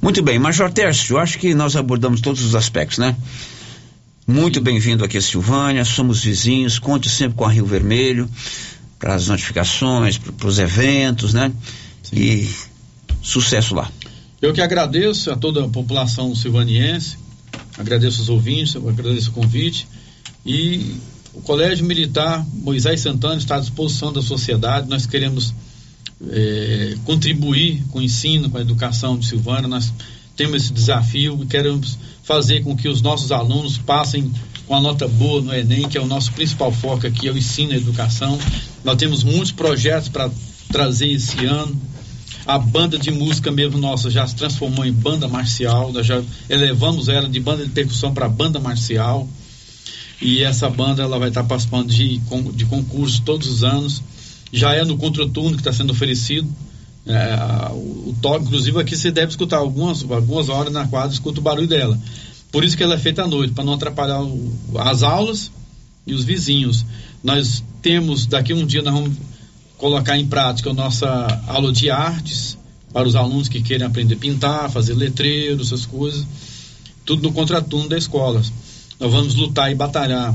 [0.00, 3.16] Muito bem, Major Tércio, eu acho que nós abordamos todos os aspectos, né?
[4.26, 8.28] Muito bem-vindo aqui a Silvânia, somos vizinhos, conte sempre com a Rio Vermelho
[8.98, 11.52] para as notificações, para os eventos, né?
[12.12, 12.48] E
[13.22, 13.90] sucesso lá.
[14.40, 17.16] Eu que agradeço a toda a população silvaniense,
[17.78, 19.86] agradeço os ouvintes, agradeço o convite
[20.44, 20.96] e
[21.34, 24.88] o Colégio Militar Moisés Santana está à disposição da sociedade.
[24.88, 25.54] Nós queremos
[26.30, 29.66] eh, contribuir com o ensino, com a educação de Silvânia.
[29.66, 29.92] Nós
[30.36, 34.30] temos esse desafio e queremos fazer com que os nossos alunos passem
[34.66, 37.36] com a nota boa no Enem, que é o nosso principal foco aqui, é o
[37.36, 38.38] ensino e a educação.
[38.84, 40.30] Nós temos muitos projetos para
[40.70, 41.80] trazer esse ano.
[42.44, 47.08] A banda de música mesmo nossa já se transformou em banda marcial, nós já elevamos
[47.08, 49.28] ela de banda de percussão para banda marcial.
[50.22, 52.18] E essa banda ela vai estar participando de,
[52.54, 54.00] de concursos todos os anos.
[54.52, 56.48] Já é no contraturno que está sendo oferecido.
[57.04, 57.36] É,
[57.72, 61.66] o, toque, inclusive aqui você deve escutar algumas, algumas horas na quadra, escuta o barulho
[61.66, 61.98] dela.
[62.52, 65.50] Por isso que ela é feita à noite, para não atrapalhar o- as aulas
[66.06, 66.84] e os vizinhos.
[67.24, 69.16] Nós temos, daqui um dia, nós vamos
[69.76, 72.56] colocar em prática a nossa aula de artes
[72.92, 76.24] para os alunos que querem aprender a pintar, fazer letreiros, essas coisas.
[77.04, 78.40] Tudo no contraturno da escola.
[79.02, 80.32] Nós vamos lutar e batalhar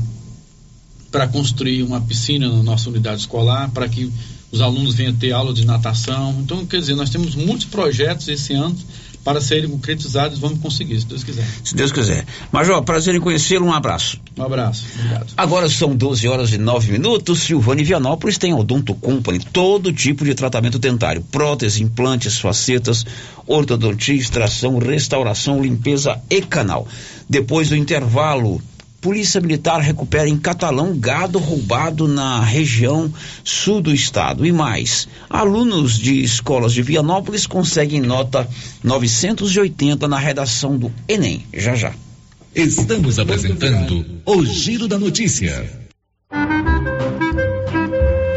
[1.10, 4.12] para construir uma piscina na nossa unidade escolar, para que
[4.52, 6.36] os alunos venham ter aula de natação.
[6.40, 8.76] Então, quer dizer, nós temos muitos projetos esse ano
[9.24, 11.46] para serem concretizados, vamos conseguir, se Deus quiser.
[11.62, 12.24] Se Deus quiser.
[12.52, 14.18] Major, prazer em conhecê-lo, um abraço.
[14.36, 15.26] Um abraço, obrigado.
[15.36, 17.40] Agora são 12 horas e 9 minutos.
[17.40, 23.04] Silvânia e Vianópolis tem Odonto Company, todo tipo de tratamento dentário: prótese, implantes, facetas,
[23.46, 26.86] ortodontia, extração, restauração, limpeza e canal.
[27.28, 28.62] Depois do intervalo,
[29.00, 33.12] Polícia Militar recupera em Catalão gado roubado na região
[33.44, 34.44] sul do estado.
[34.44, 38.48] E mais, alunos de escolas de Vianópolis conseguem nota
[38.82, 41.44] 980 na redação do Enem.
[41.54, 41.92] Já já.
[42.54, 45.70] Estamos apresentando o Giro da Notícia.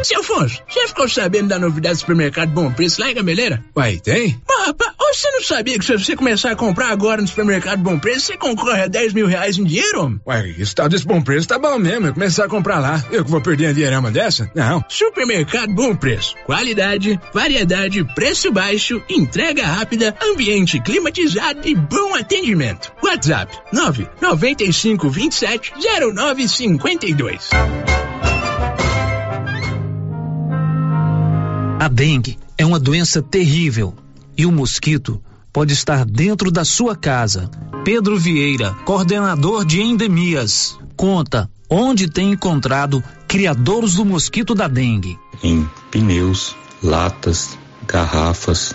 [0.04, 3.64] Seu Afonso, já ficou sabendo da novidade do supermercado Bom Preço lá em Gameleira?
[3.76, 4.40] Uai, tem?
[4.48, 7.98] Ah, rapaz, Você não sabia que se você começar a comprar agora no supermercado Bom
[7.98, 10.18] Preço, você concorre a 10 mil reais em dinheiro?
[10.26, 12.06] Ué, esse tal desse bom preço tá bom mesmo.
[12.06, 13.04] Eu começar a comprar lá.
[13.10, 14.50] Eu que vou perder uma dinheirama dessa?
[14.54, 14.82] Não.
[14.88, 16.34] Supermercado Bom Preço.
[16.46, 22.90] Qualidade, variedade, preço baixo, entrega rápida, ambiente climatizado e bom atendimento.
[23.04, 25.74] WhatsApp 995 27
[26.14, 27.50] 0952.
[31.78, 33.94] A dengue é uma doença terrível
[34.36, 35.22] e o mosquito
[35.52, 37.50] pode estar dentro da sua casa.
[37.84, 45.18] Pedro Vieira, coordenador de endemias, conta onde tem encontrado criadores do mosquito da dengue.
[45.42, 48.74] em pneus, latas, garrafas,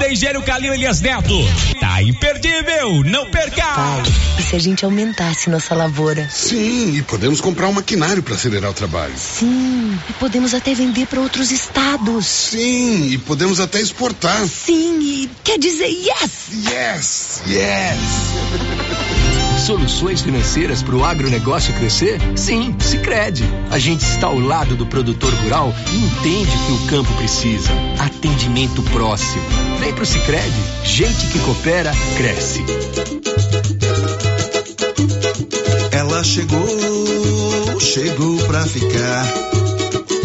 [0.00, 1.34] Engenheiro Calil Elias Neto.
[1.80, 3.62] Tá imperdível, não perca!
[4.38, 6.28] E se a gente aumentasse nossa lavoura?
[6.30, 9.14] Sim, e podemos comprar um maquinário para acelerar o trabalho.
[9.16, 12.26] Sim, e podemos até vender para outros estados.
[12.26, 14.46] Sim, e podemos até exportar.
[14.46, 16.30] Sim, e quer dizer yes!
[16.52, 17.42] Yes!
[17.46, 19.21] Yes!
[19.62, 22.20] Soluções financeiras para o agronegócio crescer?
[22.36, 23.44] Sim, Sicredi.
[23.70, 27.70] A gente está ao lado do produtor rural e entende que o campo precisa.
[28.00, 29.44] Atendimento próximo.
[29.78, 30.60] Vem pro Sicredi.
[30.84, 32.64] Gente que coopera cresce.
[35.92, 39.71] Ela chegou, chegou pra ficar.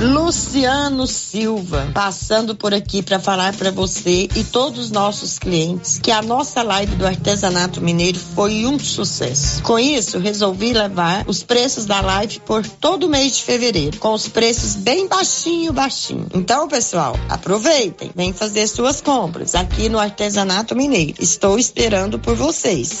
[0.00, 6.10] Luciano Silva, passando por aqui para falar para você e todos os nossos clientes que
[6.10, 9.62] a nossa live do artesanato mineiro foi um sucesso.
[9.62, 14.14] Com isso, resolvi levar os preços da live por todo o mês de fevereiro, com
[14.14, 16.26] os preços bem baixinho, baixinho.
[16.32, 21.16] Então, pessoal, aproveitem, vem fazer suas compras aqui no Artesanato Mineiro.
[21.20, 23.00] Estou esperando por vocês.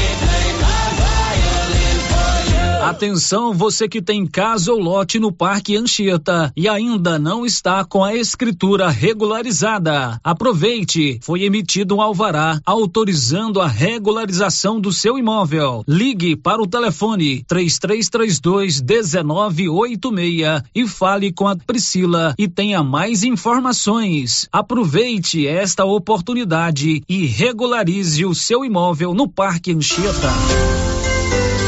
[2.91, 8.03] Atenção, você que tem casa ou lote no Parque Anchieta e ainda não está com
[8.03, 10.19] a escritura regularizada.
[10.21, 15.85] Aproveite, foi emitido um alvará autorizando a regularização do seu imóvel.
[15.87, 24.49] Ligue para o telefone 3332 1986 e fale com a Priscila e tenha mais informações.
[24.51, 31.00] Aproveite esta oportunidade e regularize o seu imóvel no Parque Anchieta.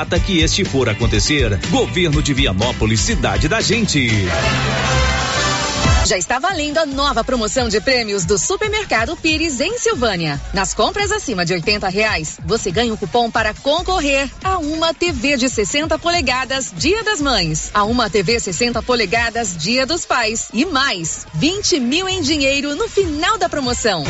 [0.00, 1.58] data que este for acontecer.
[1.68, 4.08] Governo de Vianópolis, cidade da gente.
[6.06, 10.40] Já está valendo a nova promoção de prêmios do Supermercado Pires em Silvânia.
[10.54, 15.36] Nas compras acima de 80 reais, você ganha um cupom para concorrer a uma TV
[15.36, 20.64] de 60 polegadas Dia das Mães, a uma TV 60 polegadas Dia dos Pais e
[20.64, 24.02] mais 20 mil em dinheiro no final da promoção.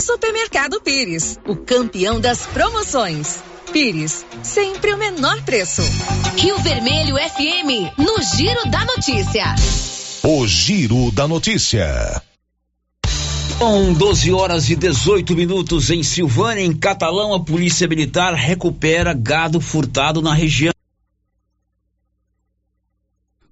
[0.00, 3.51] Supermercado Pires, o campeão das promoções.
[3.72, 5.80] Pires, sempre o menor preço.
[6.36, 9.54] Rio Vermelho FM, no Giro da Notícia.
[10.22, 12.22] O Giro da Notícia.
[13.58, 19.58] Com 12 horas e 18 minutos em Silvânia, em Catalão, a Polícia Militar recupera gado
[19.58, 20.72] furtado na região.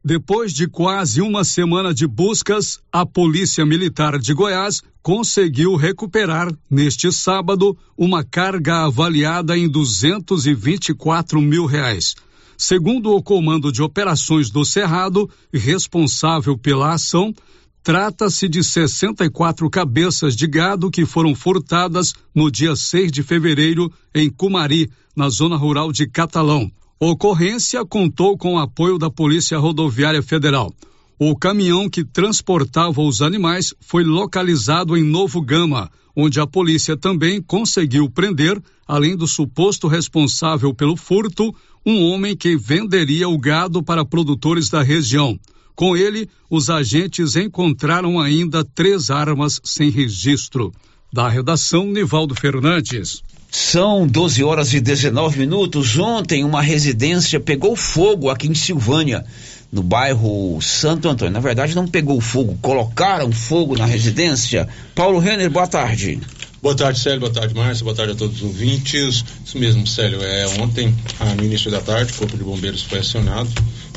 [0.02, 7.12] Depois de quase uma semana de buscas, a Polícia Militar de Goiás conseguiu recuperar, neste
[7.12, 12.14] sábado, uma carga avaliada em 224 mil reais.
[12.56, 17.34] Segundo o Comando de Operações do Cerrado, responsável pela ação,
[17.82, 24.30] trata-se de 64 cabeças de gado que foram furtadas no dia 6 de fevereiro em
[24.30, 26.72] Cumari, na zona rural de Catalão.
[27.02, 30.70] Ocorrência contou com o apoio da Polícia Rodoviária Federal.
[31.18, 37.40] O caminhão que transportava os animais foi localizado em Novo Gama, onde a polícia também
[37.40, 41.54] conseguiu prender, além do suposto responsável pelo furto,
[41.86, 45.40] um homem que venderia o gado para produtores da região.
[45.74, 50.70] Com ele, os agentes encontraram ainda três armas sem registro.
[51.10, 53.22] Da redação, Nivaldo Fernandes.
[53.50, 55.98] São 12 horas e 19 minutos.
[55.98, 59.24] Ontem, uma residência pegou fogo aqui em Silvânia
[59.72, 61.32] no bairro Santo Antônio.
[61.32, 64.68] Na verdade, não pegou fogo, colocaram fogo na residência.
[64.94, 66.20] Paulo Renner, boa tarde.
[66.62, 67.20] Boa tarde, Célio.
[67.20, 67.82] Boa tarde, Márcia.
[67.82, 69.24] Boa tarde a todos os ouvintes.
[69.44, 70.22] Isso mesmo, Célio.
[70.22, 70.94] É, ontem,
[71.36, 73.50] no início da tarde, o Corpo de Bombeiros foi acionado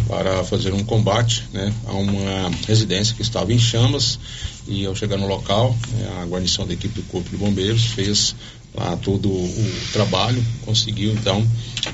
[0.08, 4.18] para fazer um combate né, a uma residência que estava em chamas.
[4.66, 8.34] E ao chegar no local, né, a guarnição da equipe do Corpo de Bombeiros fez
[8.76, 11.48] lá todo o trabalho, conseguiu então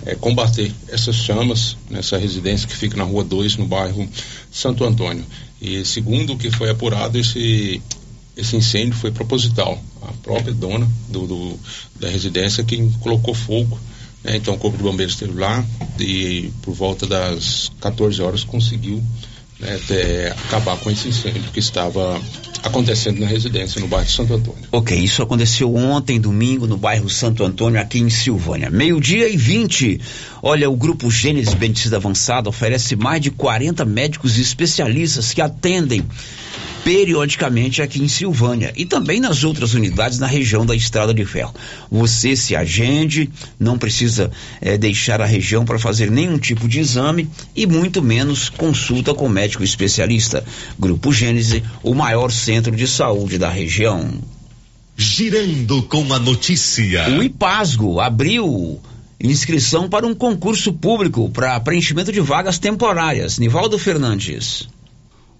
[0.06, 4.08] é, combater essas chamas nessa residência que fica na rua 2, no bairro
[4.52, 5.26] Santo Antônio.
[5.62, 7.82] E segundo o que foi apurado, esse,
[8.36, 9.82] esse incêndio foi proposital.
[10.02, 11.60] A própria dona do, do
[12.00, 13.78] da residência quem colocou fogo.
[14.24, 14.38] Né?
[14.38, 15.66] Então o Corpo de Bombeiros esteve lá
[16.00, 19.04] e por volta das 14 horas conseguiu
[19.60, 19.78] né,
[20.48, 22.20] acabar com esse incêndio que estava
[22.64, 24.64] acontecendo na residência no bairro Santo Antônio.
[24.72, 28.70] Ok, isso aconteceu ontem, domingo, no bairro Santo Antônio, aqui em Silvânia.
[28.70, 30.00] Meio-dia e 20.
[30.42, 36.06] Olha, o Grupo Gênesis Bendicida Avançada oferece mais de 40 médicos e especialistas que atendem
[36.84, 41.54] periodicamente aqui em Silvânia e também nas outras unidades na região da Estrada de Ferro.
[41.92, 43.30] Você se agende,
[43.60, 48.50] não precisa é, deixar a região para fazer nenhum tipo de exame e muito menos
[48.50, 50.44] consulta com médico especialista.
[50.80, 54.10] Grupo Gênese, o maior centro de saúde da região.
[54.98, 57.10] Girando com a notícia.
[57.10, 58.82] O IPASGO abriu
[59.22, 63.38] inscrição para um concurso público para preenchimento de vagas temporárias.
[63.38, 64.68] Nivaldo Fernandes.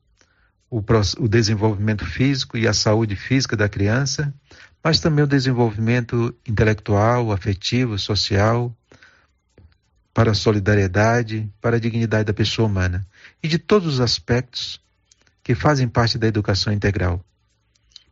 [0.69, 0.81] o,
[1.19, 4.33] o, desenvolvimento físico e a saúde física da criança,
[4.81, 8.73] mas também o desenvolvimento intelectual, afetivo, social,
[10.13, 13.05] para a solidariedade, para a dignidade da pessoa humana
[13.43, 14.79] e de todos os aspectos
[15.43, 17.21] que fazem parte da educação integral.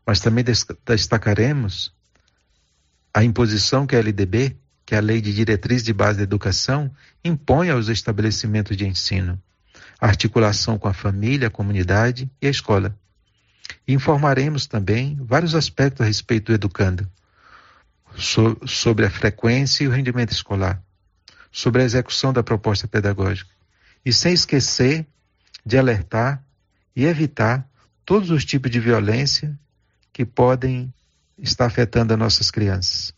[0.06, 0.44] Mas também
[0.86, 1.98] destacaremos
[3.14, 4.56] a imposição que a LDB,
[4.86, 6.92] que é a Lei de Diretriz de Base da Educação,
[7.24, 9.42] impõe aos estabelecimentos de ensino,
[10.00, 12.98] a articulação com a família, a comunidade e a escola.
[13.88, 17.10] Informaremos também vários aspectos a respeito do educando,
[18.16, 20.82] so, sobre a frequência e o rendimento escolar,
[21.52, 23.52] sobre a execução da proposta pedagógica.
[24.06, 25.06] E sem esquecer
[25.66, 26.44] de alertar
[26.96, 27.68] e evitar
[28.06, 29.58] todos os tipos de violência
[30.12, 30.92] que podem
[31.42, 33.14] estar afetando as nossas crianças.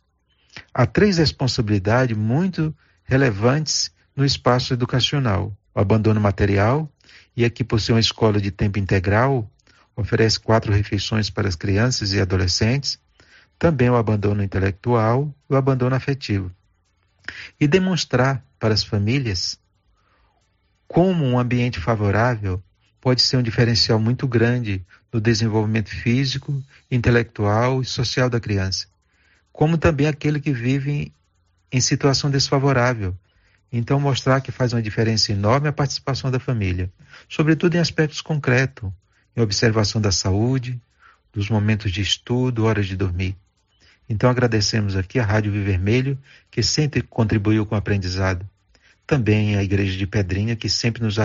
[0.74, 6.92] Há três responsabilidades muito relevantes no espaço educacional: o abandono material,
[7.36, 9.50] e aqui por ser uma escola de tempo integral,
[9.96, 13.00] oferece quatro refeições para as crianças e adolescentes,
[13.58, 16.52] também o abandono intelectual e o abandono afetivo.
[17.60, 19.60] E demonstrar para as famílias
[20.88, 22.62] como um ambiente favorável
[23.02, 28.86] pode ser um diferencial muito grande no desenvolvimento físico, intelectual e social da criança,
[29.52, 31.12] como também aquele que vive
[31.72, 33.16] em situação desfavorável.
[33.74, 36.92] Então, mostrar que faz uma diferença enorme a participação da família,
[37.28, 38.92] sobretudo em aspectos concretos,
[39.36, 40.80] em observação da saúde,
[41.34, 43.36] dos momentos de estudo, horas de dormir.
[44.10, 46.20] Então, agradecemos aqui a Rádio Vivermelho,
[46.52, 48.48] que sempre contribuiu com o aprendizado.
[49.08, 51.16] Também a Igreja de Pedrinha, que sempre nos,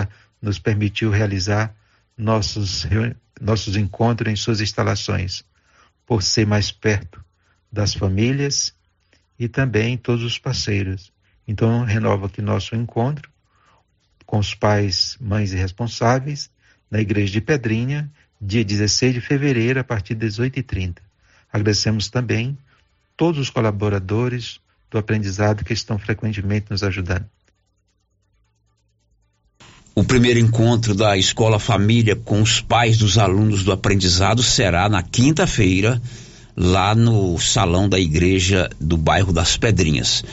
[0.41, 1.75] nos permitiu realizar
[2.17, 2.85] nossos,
[3.39, 5.43] nossos encontros em suas instalações,
[6.05, 7.23] por ser mais perto
[7.71, 8.73] das famílias
[9.37, 11.11] e também todos os parceiros.
[11.47, 13.29] Então, renova aqui nosso encontro
[14.25, 16.49] com os pais, mães e responsáveis
[16.91, 20.97] na Igreja de Pedrinha, dia 16 de fevereiro, a partir das 18h30.
[21.51, 22.57] Agradecemos também
[23.15, 24.59] todos os colaboradores
[24.91, 27.27] do aprendizado que estão frequentemente nos ajudando.
[29.97, 35.01] O primeiro encontro da Escola Família com os pais dos alunos do aprendizado será na
[35.01, 35.99] quinta-feira,
[36.55, 40.23] lá no salão da igreja do bairro das Pedrinhas.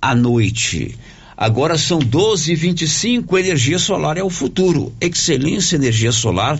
[0.00, 0.96] À noite.
[1.36, 4.92] Agora são 12h25, energia solar é o futuro.
[5.00, 6.56] Excelência Energia Solar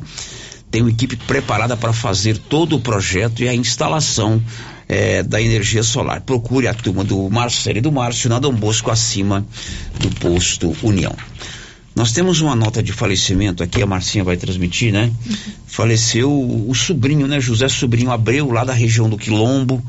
[0.68, 4.42] tem uma equipe preparada para fazer todo o projeto e a instalação
[4.88, 6.22] é, da energia solar.
[6.22, 9.46] Procure a turma do Marcelo e do Márcio na Dom Bosco, acima
[10.00, 11.14] do posto União.
[11.98, 15.10] Nós temos uma nota de falecimento aqui, a Marcinha vai transmitir, né?
[15.26, 15.36] Uhum.
[15.66, 17.40] Faleceu o, o, sobrinho, né?
[17.40, 19.84] José Sobrinho Abreu, lá da região do Quilombo,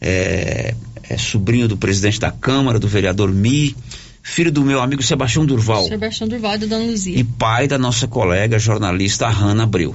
[0.00, 0.74] é,
[1.08, 3.76] é, sobrinho do presidente da Câmara, do vereador Mi,
[4.24, 5.86] filho do meu amigo Sebastião Durval.
[5.86, 7.16] Sebastião Durval e da Dona Luzia.
[7.16, 9.94] E pai da nossa colega jornalista Hanna Abreu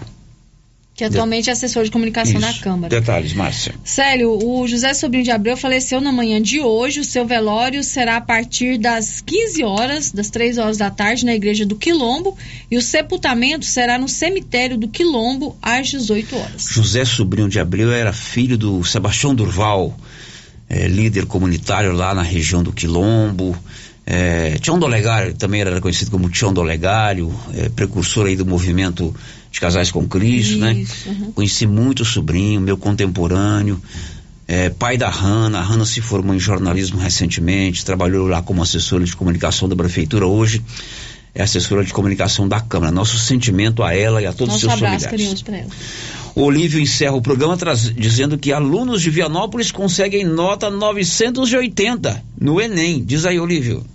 [0.93, 2.41] que atualmente é assessor de comunicação Isso.
[2.41, 2.89] na Câmara.
[2.89, 3.73] Detalhes, Márcia.
[3.83, 6.99] Célio, o José Sobrinho de Abreu faleceu na manhã de hoje.
[6.99, 11.33] O seu velório será a partir das 15 horas, das 3 horas da tarde, na
[11.33, 12.37] igreja do Quilombo.
[12.69, 16.67] E o sepultamento será no cemitério do Quilombo, às 18 horas.
[16.69, 19.97] José Sobrinho de Abreu era filho do Sebastião Durval,
[20.69, 23.57] é, líder comunitário lá na região do Quilombo.
[24.05, 29.15] É, Tião Dolegário também era conhecido como Tião Dolegário, é, precursor aí do movimento
[29.51, 30.73] de Casais com Cristo, né?
[30.73, 31.15] Isso, né?
[31.19, 31.31] Uhum.
[31.33, 33.79] Conheci muito o sobrinho, meu contemporâneo,
[34.47, 35.59] é, pai da Hanna.
[35.59, 40.25] A Hanna se formou em jornalismo recentemente, trabalhou lá como assessora de comunicação da prefeitura.
[40.25, 40.61] Hoje
[41.35, 42.91] é assessora de comunicação da Câmara.
[42.91, 45.43] Nosso sentimento a ela e a todos os seus abraço familiares.
[45.47, 45.67] Ela.
[46.33, 47.57] O Olívio encerra o programa
[47.95, 53.03] dizendo que alunos de Vianópolis conseguem nota 980 no Enem.
[53.03, 53.85] Diz aí, Olívio.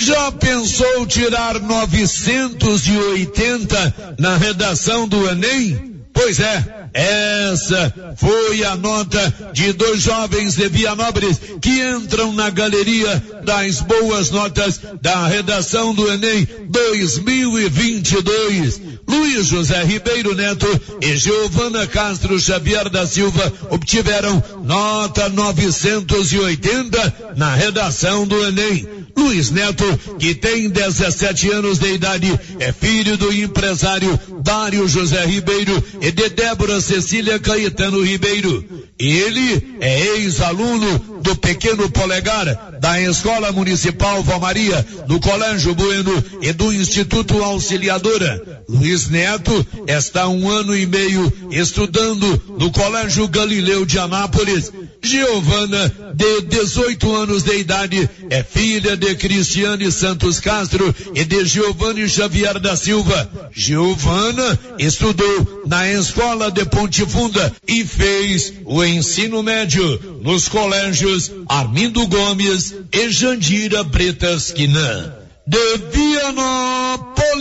[0.00, 6.00] Já pensou tirar 980 na redação do Enem?
[6.10, 13.22] Pois é, essa foi a nota de dois jovens de Vianópolis que entram na galeria
[13.44, 18.80] das boas notas da redação do Enem 2022.
[19.08, 20.66] Luiz José Ribeiro Neto
[21.00, 29.00] e Giovana Castro Xavier da Silva obtiveram nota 980 na redação do Enem.
[29.16, 29.84] Luiz Neto,
[30.18, 36.28] que tem 17 anos de idade, é filho do empresário Dário José Ribeiro e de
[36.30, 38.64] Débora Cecília Caetano Ribeiro.
[38.98, 46.72] Ele é ex-aluno do Pequeno Polegar, da Escola Municipal Valmaria, do Colégio Bueno e do
[46.72, 48.64] Instituto Auxiliadora.
[48.68, 54.72] Luiz Neto está um ano e meio estudando no Colégio Galileu de Anápolis.
[55.02, 62.06] Giovana, de 18 anos de idade, é filha de Cristiane Santos Castro e de Giovanni
[62.08, 63.30] Xavier da Silva.
[63.52, 72.06] Giovana estudou na Escola de Ponte Funda e fez o ensino médio nos colégios Armindo
[72.06, 75.14] Gomes e Jandira Bretas Quinan.
[75.46, 77.40] De Vianópolis,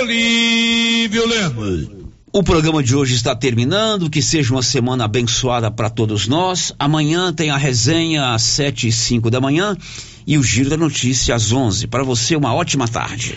[0.00, 1.88] Olívio Lemos.
[2.32, 4.10] O programa de hoje está terminando.
[4.10, 6.72] Que seja uma semana abençoada para todos nós.
[6.78, 9.76] Amanhã tem a resenha às sete e cinco da manhã
[10.26, 11.86] e o Giro da Notícia às onze.
[11.86, 13.36] Para você, uma ótima tarde.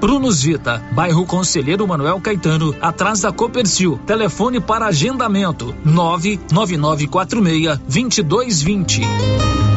[0.00, 3.98] Prunus Vita, bairro Conselheiro Manuel Caetano, atrás da Copercil.
[4.06, 9.71] Telefone para agendamento: 99946 2220.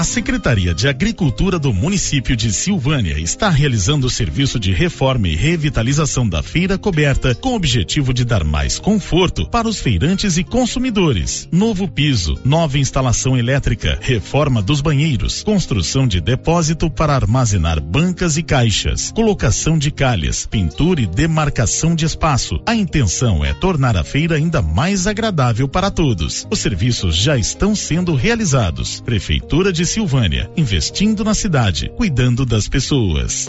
[0.00, 5.36] A Secretaria de Agricultura do município de Silvânia está realizando o serviço de reforma e
[5.36, 10.42] revitalização da feira coberta com o objetivo de dar mais conforto para os feirantes e
[10.42, 11.46] consumidores.
[11.52, 18.42] Novo piso, nova instalação elétrica, reforma dos banheiros, construção de depósito para armazenar bancas e
[18.42, 22.58] caixas, colocação de calhas, pintura e demarcação de espaço.
[22.64, 26.46] A intenção é tornar a feira ainda mais agradável para todos.
[26.50, 29.02] Os serviços já estão sendo realizados.
[29.02, 33.48] Prefeitura de Silvânia, investindo na cidade, cuidando das pessoas.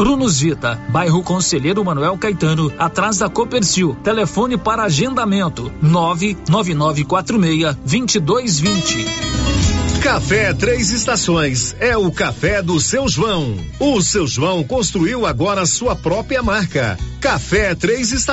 [0.01, 3.95] Prunus Vita, bairro Conselheiro Manuel Caetano, atrás da Copercil.
[4.03, 9.05] Telefone para agendamento: 99946 2220.
[10.01, 13.55] Café Três Estações é o café do seu João.
[13.79, 16.97] O seu João construiu agora sua própria marca.
[17.19, 18.31] Café Três Estações.